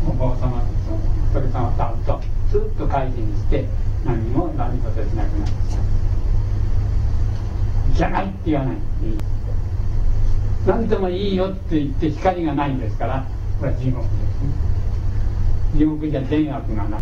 [0.08, 0.64] お坊様
[1.34, 3.66] 仏様と会うとスッと開示にして
[4.06, 5.82] 何も何事しなくなっちゃう。
[7.96, 8.76] じゃないって言わない。
[10.66, 11.36] 何でもいい。
[11.36, 12.74] よって言って光がない。
[12.74, 13.26] んですから
[13.60, 14.20] これは地獄ですね
[15.76, 17.02] 地獄じゃ善悪がない。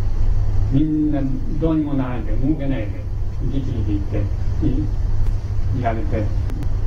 [0.72, 1.22] みんな
[1.60, 2.80] どうにもならないで動けない。
[2.80, 2.88] で
[3.52, 4.24] ギチギチ言って
[5.76, 6.26] 言われて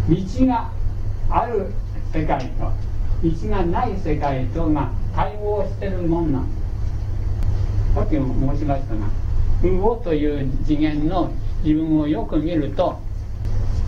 [0.09, 0.73] 道が
[1.31, 1.73] ある
[2.13, 2.73] 世界と
[3.23, 3.97] 道がない。
[3.99, 6.47] 世界とが対応してるもんなん
[7.95, 9.01] さっきも申しましたが
[9.63, 11.31] 「魚」という次元の
[11.65, 12.99] 自分をよく見ると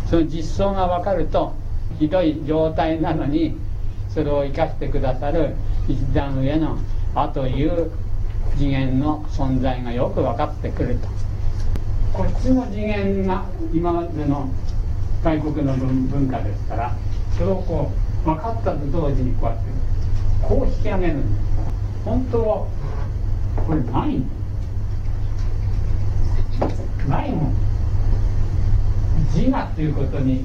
[0.08, 1.52] その実相が分かると
[1.98, 3.56] ひどい状態なのに
[4.08, 5.54] それを生かしてくださる
[5.88, 6.76] 一段上の
[7.14, 7.90] 「あ」という
[8.56, 11.08] 次元の存在がよく分かってくると。
[12.12, 14.46] こっちの次元が今までの
[15.24, 16.94] 外国の文化ですから
[17.38, 17.90] それをこ
[18.24, 19.71] う分かったと同時にこうやって
[20.42, 21.42] こう引き上げるんです。
[22.04, 22.66] 本当は
[23.66, 24.22] これない。
[27.08, 27.54] ないもん。
[29.34, 30.44] 自我っていうことに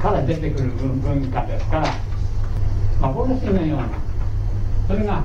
[0.00, 1.86] から出てくる文化ですから
[3.00, 3.88] 幻のような。
[4.86, 5.24] それが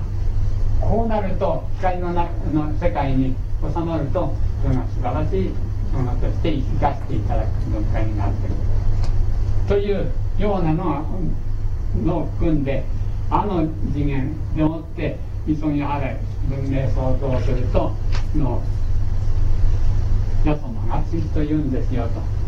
[0.80, 5.50] こうなると光のなの世界に収まるとそれが素晴らしい
[5.94, 8.56] ものとして生かしていただく文化になっている。
[9.68, 11.06] というようなの
[12.04, 12.84] のを含んで
[13.32, 15.18] あの次元でもって
[15.48, 16.18] 急ぎ払い
[16.50, 17.94] 文明創造すると
[18.36, 18.62] の
[20.46, 22.42] よそのがちと言うんですよと。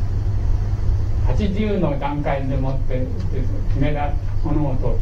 [1.32, 3.08] 80の段階でもって
[3.70, 5.00] 決めら物事を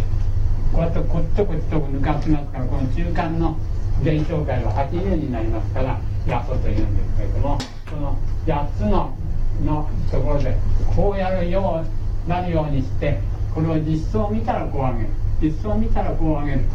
[0.71, 3.57] こうやってこっちとこっちと抜かしますからこの中間の
[4.03, 7.57] 現象界は80になりますからヤソというんですけれども
[7.89, 9.17] その8つの
[9.65, 10.55] のところで
[10.95, 11.83] こうやるよ
[12.25, 13.19] うなるようにして
[13.55, 15.09] これを実相を見たらこう上げる
[15.41, 16.65] 実相を見たらこう上げる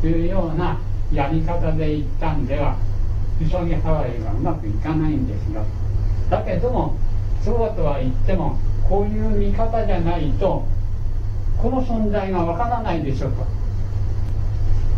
[0.00, 0.78] というような
[1.12, 2.76] やり方でいったんでは
[3.38, 5.64] 急ぎ払いがうまくいかないんですよ。
[6.28, 6.96] だけども
[7.42, 10.64] そうとは言ってもこういう見方じゃないと
[11.56, 13.60] この存在がわからないでしょうと。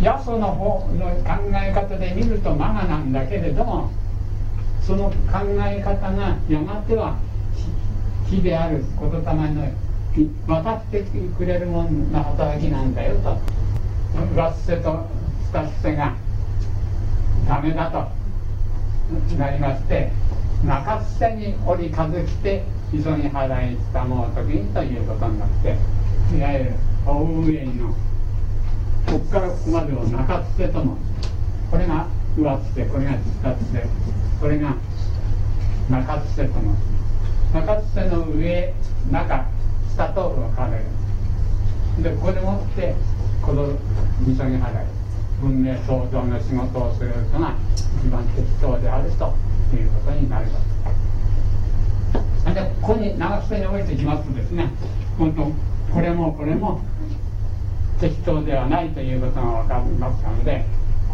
[0.01, 3.91] ヤソの方の考え方で見るとマガなんだけれども
[4.81, 5.15] その考
[5.65, 7.19] え方がやがては
[8.27, 9.19] 火である言霊
[9.55, 9.69] の
[10.47, 11.05] 渡って
[11.37, 13.31] くれるものの働きなんだよと。
[14.37, 15.07] ワッセと
[15.47, 16.15] スタッセが
[17.49, 18.23] ダメだと。
[19.39, 20.11] なりまして
[20.65, 25.77] 中伏せに折り数来て急ぎ払いしたもう時にということになって
[26.37, 26.73] いわゆる
[27.07, 27.89] 大上の
[29.07, 30.97] ここからここまでを中伏せとも
[31.71, 32.07] これが
[32.39, 33.87] 上伏せこれが下伏せ
[34.41, 34.77] これが
[35.91, 36.75] 中伏せとも。
[37.53, 38.75] 中伏せの上
[39.11, 39.45] 中
[39.97, 40.85] 下と分かれる
[42.03, 42.95] でここでもって
[43.43, 43.67] この
[44.25, 44.87] 急ぎ払い
[45.41, 47.55] 文明創造の仕事をする人が
[48.01, 49.35] 一番適当であると
[49.75, 50.73] いうことになります。
[52.55, 54.71] でここに長捨てに置いていきますとですね
[55.19, 56.81] 本当これもこれも
[58.01, 60.65] 適当ではないということが分かりますので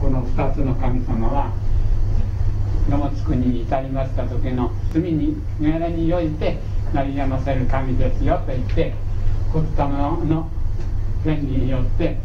[0.00, 1.52] この2つの神様は
[2.88, 6.58] 野茂津国に至りました時の罪に命において
[6.92, 8.94] 鳴りやませる神ですよと言って
[9.53, 10.48] 言霊の
[11.24, 12.16] 原理によって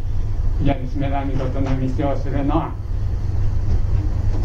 [0.63, 2.73] いわゆるスメラミコとの道をするのは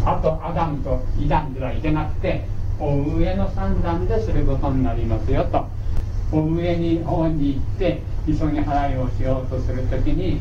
[0.05, 2.45] あとアダムとイダンではいけなくて
[2.79, 5.65] お上の三段ですることになりますよと。
[6.31, 10.39] お上に方に行って急ぎ払いをしようとする時に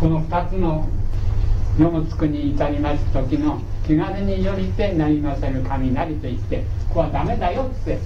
[0.00, 0.88] この2つの
[1.78, 7.98] 世のつくに至ります時の気軽によりてなりませる雷と言ってここはダメだよって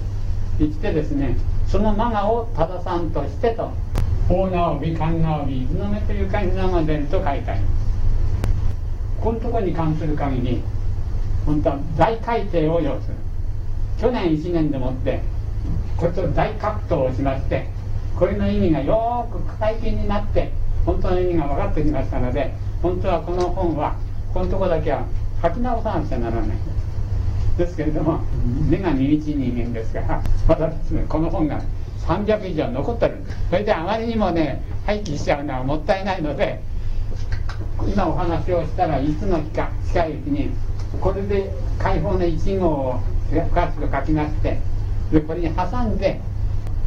[0.59, 3.71] 言ってですねそのマガを正さんとしてと
[4.29, 7.61] 大縄帯神縄帯伊豆の目という漢字が出ると書いてあります。
[9.21, 10.61] このところに関する限り
[11.45, 13.15] 本当は大改定を要する。
[13.99, 15.21] 去年1年でもって
[15.97, 17.67] これと大格闘をしまして
[18.17, 20.51] これの意味がよーく体験になって
[20.85, 23.95] 本当の意味が分かってきましたので本当はこの本は
[24.33, 25.05] このとこだけは
[25.41, 26.57] 書き直さなくちゃならない。
[27.57, 28.19] ですけれども
[28.69, 31.61] 目が身内人間ですからまだですねこの本が
[32.05, 33.17] 300以上残ってる
[33.49, 36.61] それであまりにもね廃棄しちゃうのはもったいないので
[37.85, 40.51] 今お話をしたらいつの日か近いうちに
[41.01, 42.99] これで解放の1号を
[43.31, 44.59] 詳しく書きまして
[45.11, 46.21] でこれに挟んで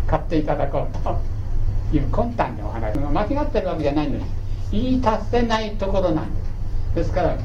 [0.07, 4.27] 買っていただこうという魂胆でお話間違ってるわけじゃないんです。
[4.73, 6.51] 言い達せないところなんです。
[6.95, 7.37] ですから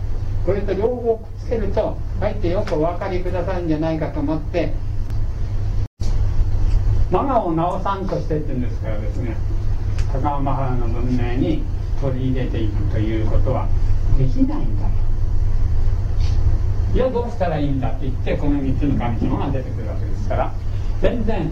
[0.45, 4.73] これと両方くっつけるとかえってよくお分かりくださるんじゃないかと思って
[7.09, 9.35] マガを直さんとしてって言うんですからですね
[10.13, 11.63] 高尾マハラの文明に
[11.99, 13.67] 取り入れていくということは
[14.17, 15.05] できないんだと。
[16.95, 20.53] いやどうしたらいいんだって言ってこの3つの神様が出てくるわけですから
[21.01, 21.51] 全然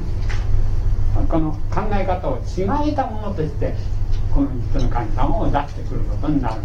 [1.30, 3.74] この考え方を違えたものとして
[4.34, 6.62] この3つの神様を出してくることになる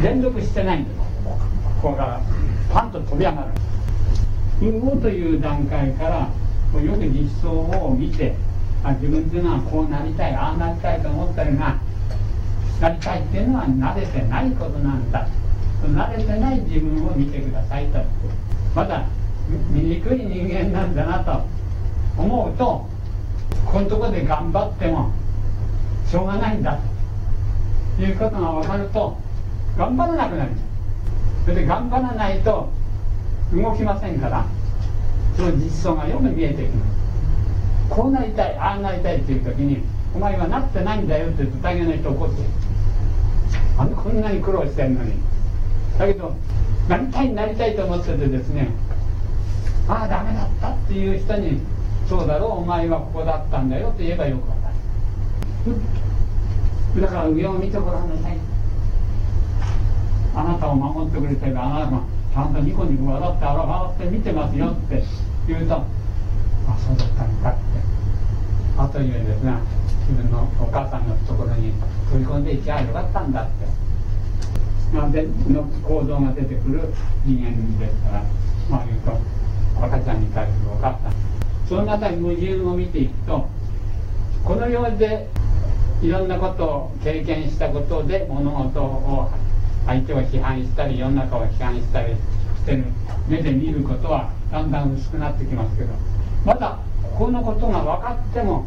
[0.00, 0.96] 連続してないんです。
[0.96, 1.38] こ
[1.82, 2.20] こから
[2.72, 3.48] パンと飛び上がる。
[4.60, 6.04] 運動という段階か
[6.74, 8.34] らよく実相を見て
[8.82, 11.78] あ自分っていうのはこうなりたいああなりたいと思ったりが
[12.80, 15.28] なりたいっていうのは慣れてないことなんだ。
[15.82, 18.00] 慣れてない自分を見てくださいと。
[18.74, 19.06] まだ
[19.72, 21.58] 醜い人間なんだなと。
[22.18, 22.84] 思うと
[23.64, 25.12] このとこで頑張っても
[26.10, 26.78] しょうがないんだ。
[27.96, 29.16] ということが分かると
[29.78, 30.50] 頑張らなくなる
[31.44, 32.68] それで頑張らないと
[33.54, 34.44] 動きませんから
[35.36, 42.42] その実相がよく見えてきますこうなりたいああなりたいっていう時にお前はなってないんだよって言うと大変な人怒って
[43.78, 45.12] あんこんなに苦労してんのに。
[45.96, 46.34] だけど
[46.88, 48.70] なりたいなりたいと思っててですね
[49.88, 51.60] ああダメだったっていう人に
[52.08, 54.70] そうだろうお前はここだったんだよって言えばよくわか
[56.96, 57.00] る。
[57.00, 58.57] だから上を見てごらんなさい。
[60.38, 65.02] あなたを守ってくれてるあなたがちゃんとニコニコ笑って笑って見てますよって
[65.48, 67.60] 言うとあそうだったんだって
[68.78, 69.52] あというですね
[70.08, 71.72] 自分のお母さんのところに
[72.08, 76.94] 飛び込んでいきゃよかったんだってなんでの行動が出てくる
[77.26, 78.22] 人間ですから
[78.70, 79.18] まあ言うと
[79.84, 81.12] 赤ちゃんに対するお母さん
[81.68, 83.48] その中に矛盾を見ていくと
[84.44, 85.28] この世で
[86.00, 89.30] いろんなことを経験したことで物事を
[89.88, 92.84] 相手を批判したり世の中を批判したりしてる。
[93.26, 95.94] 目で見ることはだんだん薄くなってきますけど。
[96.44, 98.66] まだここのことが分かっても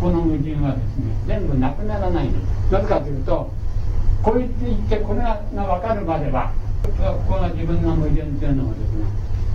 [0.00, 3.50] この矛盾はですね全部なくならないんですなぜかというと
[4.22, 6.52] こう言って言ってこれが分かるまでは
[7.28, 9.06] この自分の矛盾というのをですね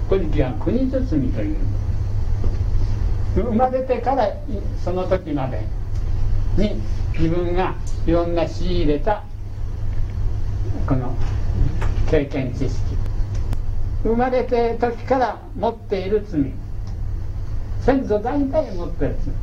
[0.09, 1.55] 古事記は国包みという。
[3.36, 4.28] 生まれてから
[4.84, 5.65] その時まで
[6.55, 6.80] に
[7.17, 9.24] 自分がいろんな仕入れた
[10.88, 11.15] この
[12.09, 12.97] 経験知識。
[14.03, 16.51] 生まれて時から持っている罪。
[17.82, 19.34] 先祖代々持っている罪。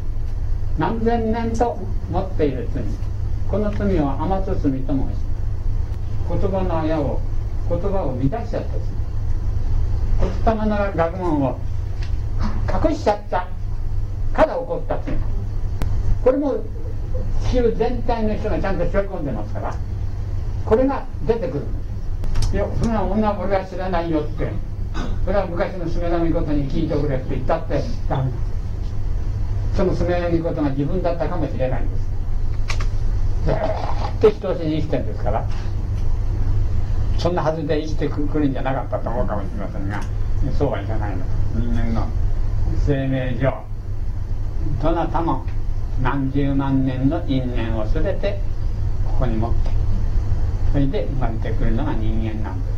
[0.79, 1.79] 何千年と
[2.11, 2.83] 持っている罪。
[3.51, 5.21] この罪を天津罪と申し
[6.29, 7.21] 言葉の綾を
[7.69, 8.69] 言葉を乱しちゃった
[10.45, 10.55] 罪。
[10.57, 11.59] 言霊の学問を
[12.89, 13.49] 隠しちゃった。
[14.33, 15.15] から起こった罪。
[16.23, 16.63] これも
[17.49, 19.75] 地球全体の人がちゃんと背負い込んでますから。
[20.65, 21.65] これが出てくる。
[22.53, 24.51] いやそんな女は俺は知らないよって。
[25.25, 28.31] それは昔の菅波ことに聞いてくれって言ったってダメ。
[29.77, 32.11] その菅波ことが自分だったかもしれないんです。
[34.21, 35.47] ずっと人しに生きてるんですから。
[37.19, 40.01] そんなはずで生きてくるんじゃなかったと思うかもしれませんが。
[40.59, 41.25] そうはいかないの。
[41.55, 42.07] 人間の
[42.87, 43.53] 生命上。
[44.83, 45.45] どなたも
[46.03, 48.41] 何十万年の因縁を全て
[49.07, 49.70] ここに持って
[50.73, 52.69] それで生まれてくるのが人間なんで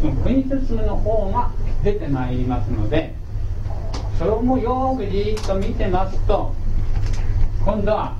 [0.00, 1.50] すが国進の方が
[1.82, 3.14] 出てまいりますので
[4.18, 6.54] それもよくじっと見てますと
[7.64, 8.16] 今度は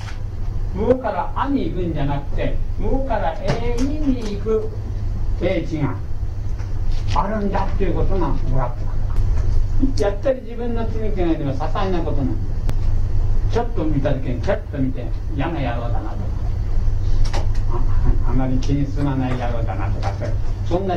[0.77, 4.68] 上から「あ」に行くんじゃなくて上から「えい」に行く
[5.41, 5.95] 英知が
[7.14, 8.93] あるんだっていうことが分かってくる。
[9.99, 12.55] やったり自分の罪気がいでも些細なことなんで
[13.51, 13.53] す。
[13.53, 15.05] ちょっと見た時にちょっと見て
[15.37, 16.32] 嫌な野郎だなと。
[18.27, 20.12] あまり気に済まない野郎だなとか
[20.68, 20.97] そんな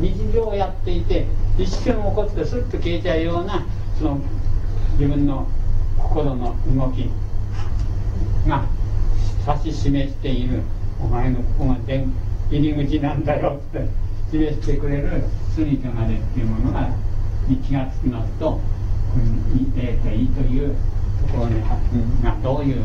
[0.00, 1.26] 日常をやっていて
[1.58, 3.66] 一瞬起こってスッと消えちゃうような
[3.98, 4.20] その
[4.98, 5.46] 自分の
[5.98, 7.10] 心の動き
[8.48, 8.64] が
[9.62, 10.62] 指し示している
[11.00, 11.76] お前のここが
[12.50, 13.88] 入り口なんだよって
[14.30, 15.24] 示してくれる
[15.56, 16.88] 罪となれっていうものが
[17.48, 18.60] に気がつきますと、
[19.14, 20.76] うん、えー、といいという
[21.26, 21.62] ところに
[22.22, 22.84] がどういう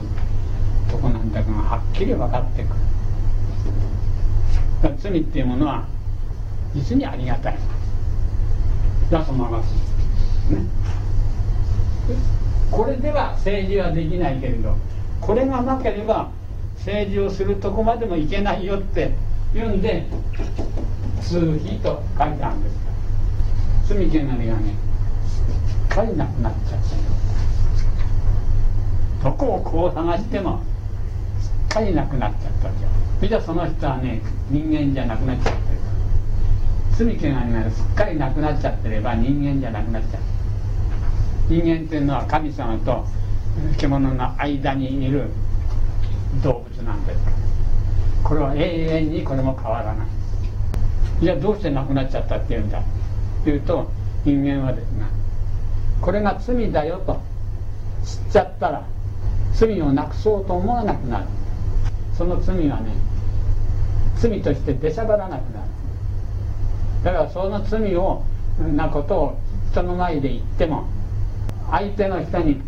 [0.89, 2.92] とこなんだかがはっきり分かってくる。
[4.97, 5.87] 罪っていうものは
[6.75, 7.57] 実にありがたい。
[9.09, 9.71] だと思います
[10.51, 10.65] ね。
[12.71, 14.75] これでは政治はできないけれど
[15.21, 16.31] これがなければ
[16.77, 19.11] 政治をするとこまでもいけないよって
[19.53, 20.07] 言うんで
[21.21, 22.75] 通費と書いてあるんです。
[23.89, 24.73] 罪汚れがね
[25.27, 26.79] すっかりなくなっちゃっ
[29.21, 30.61] たどこをこう探しても
[31.39, 32.91] すっかりなくなっちゃったじゃん
[33.23, 35.79] わけじゃその人はね人間じゃなくなっちゃってる。
[36.91, 40.21] 罪気がすっかりなくなっちゃってれば人間じゃなくなっちゃう。
[41.47, 43.05] 人間っていうのは神様と
[43.77, 45.29] 獣の間にいる
[46.43, 47.19] 動物なんです
[48.23, 50.07] これは永遠にこれも変わらない。
[51.21, 52.83] じゃあどうしてなくなっちゃったっていうんだ？
[53.45, 53.89] というと
[54.25, 55.05] 人間はですね
[56.01, 57.21] これが罪だよと。
[58.03, 58.85] 知っちゃったら
[59.53, 61.25] 罪をなくそうと思わなくなる。
[62.17, 62.91] その罪はね
[64.17, 65.67] 罪として出しゃばらなくなる。
[67.03, 68.23] だからその罪を
[68.75, 69.39] なことを
[69.71, 70.85] 人の前で言っても
[71.71, 72.61] 相手の人に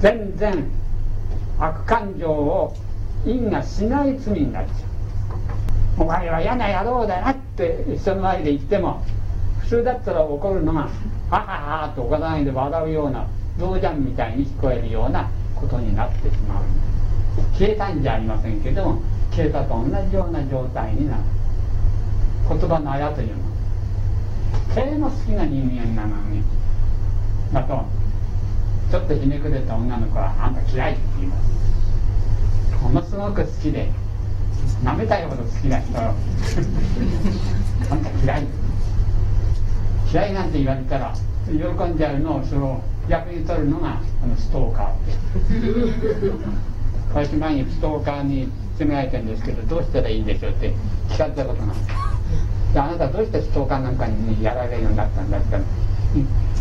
[0.00, 0.64] 全然
[1.58, 2.74] 悪感情を
[3.26, 6.02] 因果しない罪になっちゃう。
[6.02, 9.04] お前は嫌な野郎だなって人の前で言っても
[9.60, 10.88] 普通だったら怒るのが
[11.30, 11.40] 「はは
[11.82, 13.26] は」とおかないで笑うような
[13.58, 16.64] 道ジャンみたいに聞こえるようなことになってしまう。
[17.52, 21.22] 消えたんじゃありませんけども消えたと同じような状態になる。
[22.48, 23.42] 言葉のあやというの
[24.74, 26.42] 手の好きな人間なのに
[27.52, 27.84] だと
[28.90, 32.82] ちょっとひねくれた女の子は「あんた嫌い」って言います。
[32.82, 33.90] ものすごく好きで
[34.82, 35.96] 舐めたいほど好きな人。
[35.98, 36.12] あ
[37.94, 38.46] んた嫌い。
[40.12, 41.14] 嫌いなんて言われたら
[41.46, 41.54] 喜
[41.92, 46.69] んじゃうのをそれを逆に取るのがあのストーカーって。
[47.12, 48.48] 私前にストーカーに
[48.78, 50.72] 責められてるんですけどどうしたらいいんでしょうって
[51.08, 51.74] 聞かれたことが
[52.72, 55.46] であなたどうしてストーカーなんかにやられるようになったんだって。
[55.50, 55.70] 言ったら、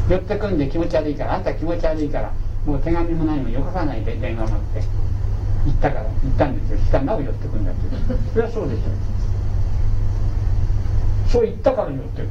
[0.09, 2.33] 寄ってくんで気持ち悪いからあんた気持ち悪いから
[2.65, 4.81] もう手紙も何もよこさないで電話持って。
[5.65, 6.77] 行ったから行ったんですよ。
[6.77, 7.81] したらなお寄ってくんだって。
[8.33, 8.81] それはそうでしょ。
[11.29, 11.91] そう言ったから。
[11.91, 12.29] 寄ってくる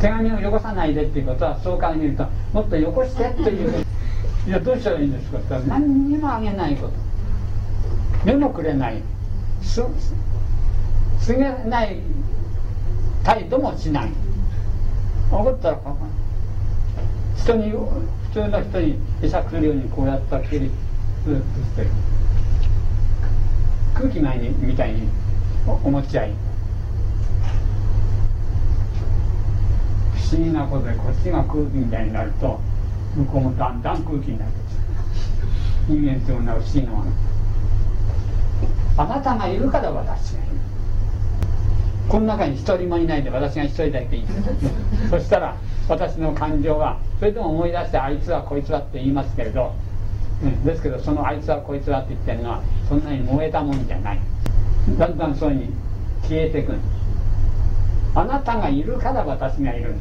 [0.00, 3.81] 手紙をよこさないでっていうことはそうから見るともっとよこしてっていう
[4.46, 6.94] いやどうしたらいいんですかって言ったら何にもあげないこと。
[8.24, 9.02] 目もくれない。
[9.62, 9.82] す
[11.20, 12.00] すげない
[13.22, 14.12] 態度もしない。
[15.30, 15.80] 怒ったら
[17.36, 20.70] 人に普通の人に餌くるようにこうやったっきり
[21.24, 21.86] スーッとして
[23.94, 25.08] 空気ないみたいに
[25.66, 26.32] 思っちゃい。
[30.16, 32.58] 不思議なことでこっちが空気みたいになると
[33.16, 34.54] 向こうもだんだん空気になって
[35.88, 37.12] 人間っていうのは不思議なもの
[38.96, 40.52] あなたがいるから私がいる
[42.08, 44.26] この中に一人もいないで私が一人だけいる
[45.10, 45.56] そしたら
[45.88, 49.74] 私の感情はそれでも思い出してあいつはこいつはって言いますけれど、
[50.42, 54.18] うん、ですけどそのあいつはこいつはって言ってるのはそんなに燃えたもんじゃない。
[54.98, 55.74] だんだんそういうふうに
[56.22, 56.74] 消えていく
[58.14, 59.94] あなたがいるから私がいる。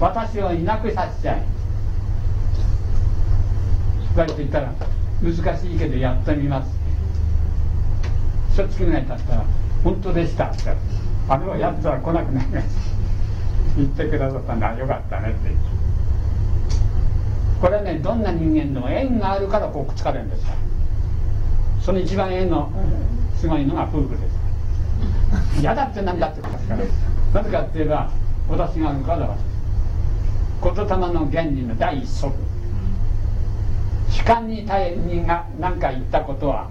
[0.00, 1.42] 私をいなくさせちゃい
[4.14, 4.72] 2人と言ったら
[5.22, 6.70] 難しいけどやってみます。
[8.52, 9.44] 一月ぐらい経ったら
[9.84, 10.70] 「本当でした」って
[11.28, 12.72] あれはやったら来なくなりました
[13.76, 15.50] 言ってくださったんだよかったねって。
[17.60, 20.46] これねどんな人間でも縁があるからこうくっつかれるんです。
[21.82, 22.70] その一番縁の
[23.36, 25.60] すごいのが夫婦です。
[25.60, 26.80] 嫌だって何だってことですから。
[27.42, 28.10] なぜかって言えば
[28.48, 29.36] 私があるから
[30.62, 32.34] 言霊の原理の第一則
[34.20, 36.20] 主観に対にが何か言った。
[36.20, 36.70] ことは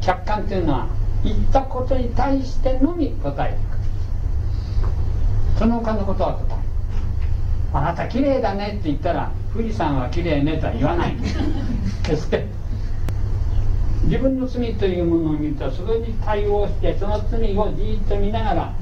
[0.00, 0.88] 客観というのは
[1.22, 1.62] 言った。
[1.62, 6.58] ことに対してのみ答えていくその他のことは答え
[7.72, 11.16] あなた綺麗だねって言ったら富士山は綺麗ねとは言わない。
[12.02, 12.46] 決して
[14.04, 18.74] 自分の罪というものを見るとそれに対応してその罪をじっと見ながら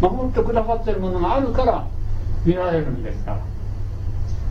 [0.00, 1.86] 守ってくださってるものがあるから
[2.44, 3.40] 見られるんですから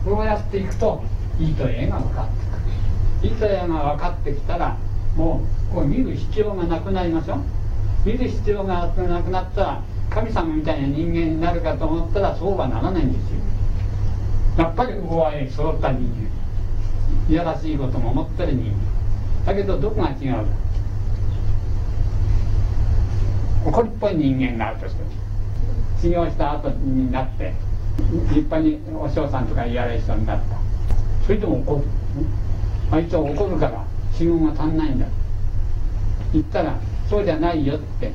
[0.04, 1.02] こうやっていくと。
[1.42, 4.76] いいと絵が分かってくるいいと絵が分かってきたら
[5.16, 7.38] もうこう見る必要がなくなりますよ。
[8.06, 13.38] 見る必要がなくなったら神様みたいな人間になるかと思ったらそうはならないんですよ。
[14.58, 16.30] やっぱり大合い揃った人間。
[17.28, 18.72] いやらしいことも思ってる人間。
[19.46, 20.32] だけどどこが違う？
[23.64, 25.02] か怒りっぽい人間があるとして。
[26.00, 27.54] 修行した後になって
[28.10, 30.56] 立派にお嬢さんとか言われる人になった。
[31.24, 31.84] それでも怒る
[32.90, 35.06] あいつは怒るから修行が足んないんだ。
[36.32, 38.12] 言ったらそうじゃないよって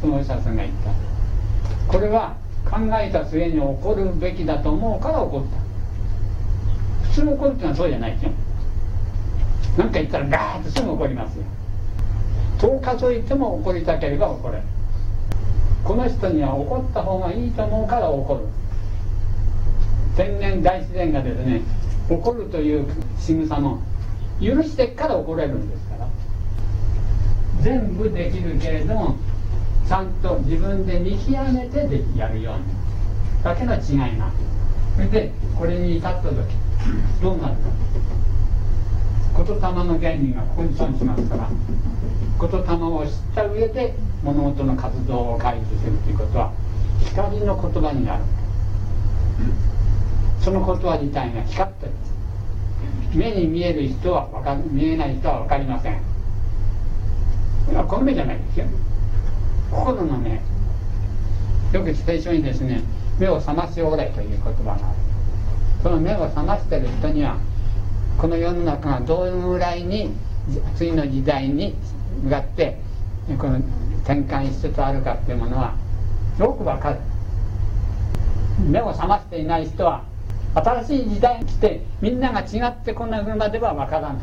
[0.00, 1.92] そのお医者さんが言った。
[1.92, 7.08] これは考えた末に怒るべきだと思うから怒った。
[7.08, 8.30] 普通怒るってのはそうじゃないですよ
[9.76, 11.44] 何か言ったらガーッとすぐ怒りますよ。
[12.58, 14.62] 10日数えても怒りたければ怒れる。
[15.82, 18.46] この人には怒った方がいいと思うから怒る。
[20.16, 21.62] 天然大自然がですね
[22.10, 22.86] 怒るという
[23.18, 23.80] 仕草も
[24.40, 26.08] 許してから怒れるんですから。
[27.62, 29.16] 全部できるけれども
[29.86, 32.62] ちゃんと自分で見極めてでやるように。
[33.44, 33.76] だけの違
[34.14, 34.30] いが
[34.96, 36.34] それでこれに至った時
[37.22, 37.60] どうなるか。
[39.36, 41.48] 言霊の原理がここに存しますから。
[42.40, 43.94] 言霊を知った上で
[44.24, 46.52] 物事の活動を回避するということは
[47.04, 48.22] 光の言葉になる。
[50.40, 51.92] その言葉自体が光ってる。
[53.14, 55.96] 目に見える人は分か見えない人は分かりません。
[57.66, 58.66] これはこの目じゃないですよ。
[59.70, 60.40] 心の目。
[61.72, 62.82] よく聖書にですね
[63.18, 64.82] 目を覚ましおれという言葉がある。
[65.82, 67.36] その目を覚ましてる人には
[68.18, 70.10] この世の中がどのぐらいに
[70.76, 71.74] 次の時代に
[72.22, 72.78] 向かって
[73.38, 73.58] この
[74.04, 75.74] 転換しつつあるかっていうものは
[76.38, 76.98] よくわかる。
[78.68, 80.04] 目を覚ましていない人は
[80.54, 84.22] 新しい時代に来てみんなが違ってこんなまではわからない。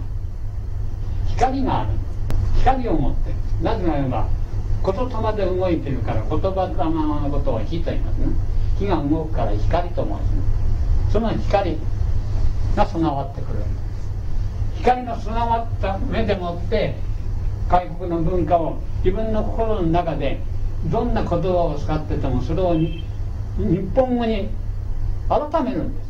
[1.30, 1.89] 光がある。
[2.59, 3.32] 光を持って。
[3.63, 4.28] なぜならば
[4.86, 8.28] 言霊で動いてるから言葉霊のことを火と言いますね。
[8.78, 10.19] 火が動くから光と申しま
[11.07, 11.78] すその光
[12.75, 13.59] が備わってくる。
[14.75, 16.95] 光の備わった目でもって
[17.69, 20.39] 外国の文化を自分の心の中で
[20.86, 23.03] どんな言葉を使っててもそれを日
[23.95, 24.49] 本語に
[25.28, 26.07] 改めるんです。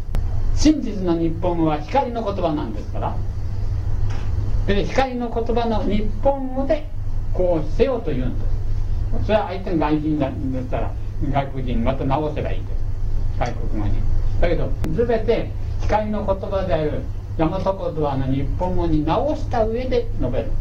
[0.58, 3.16] 真実の日本語は光の言葉なんですから。
[4.66, 6.90] で光の言葉の日本語で
[7.34, 8.46] こうせよと言うんで
[9.22, 9.26] す。
[9.26, 10.32] それは相手が外人だっ
[10.66, 10.92] たら
[11.32, 13.40] 外国人また直せばいいです。
[13.40, 13.94] 外国語に。
[14.42, 15.52] だけど全て
[15.82, 17.04] 光の言葉である
[17.38, 20.52] 大和言葉の日本語に直した上で述べる。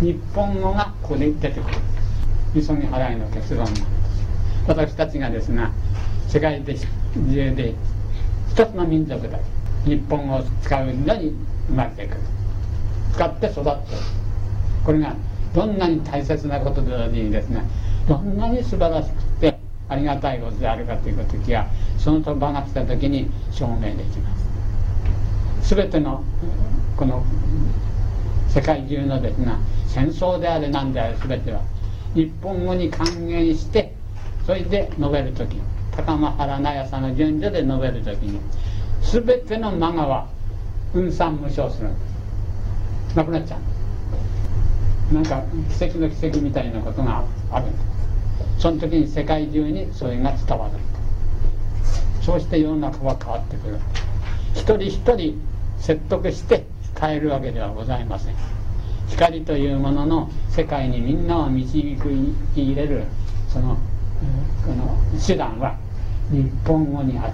[0.00, 1.76] 日本語がここで出てくる。
[2.54, 3.66] 急ぎ払いの結論。
[4.66, 5.72] 私たちがですが
[6.28, 7.74] 世界で中で
[8.50, 9.38] 一つの民族だ。
[9.38, 9.44] け
[9.88, 11.34] 日本語を使うのに
[11.68, 12.20] 生まれてくる
[13.14, 13.68] 使って育って
[14.84, 15.14] これが
[15.54, 17.62] どんなに大切なことでありですね。
[18.06, 21.66] どんなに素晴らしくてありがたいことであるかという時は
[21.98, 24.36] その場が来た時に証明できま
[25.64, 25.74] す。
[25.74, 26.22] 全ての
[26.96, 27.24] この
[28.48, 31.60] 世界中のですが戦争であれ何であれ全ては
[32.14, 33.94] 日本語に還元して
[34.46, 35.56] それで述べる時。
[35.98, 38.40] 高間原那屋さんの順序で述べる時に
[39.02, 40.28] 全てのマガは
[40.92, 41.88] 分散無償する。
[41.88, 42.00] んで
[43.10, 43.58] すなくなっちゃ
[45.10, 45.14] う。
[45.14, 45.42] なんか
[45.76, 47.66] 奇跡の奇跡みたいなことがある。
[47.66, 50.74] んですその時に世界中にそれが伝わる。
[52.22, 53.78] そうして世の中は変わってくる。
[54.54, 55.40] 一人一人
[55.78, 56.64] 説得して
[57.00, 58.34] 変えるわけではございません。
[59.08, 61.96] 光というものの世界にみんなを導
[62.54, 63.04] き入れる
[63.48, 63.76] その
[64.66, 64.96] この
[65.26, 65.76] 手段は
[66.30, 67.32] 日本語にある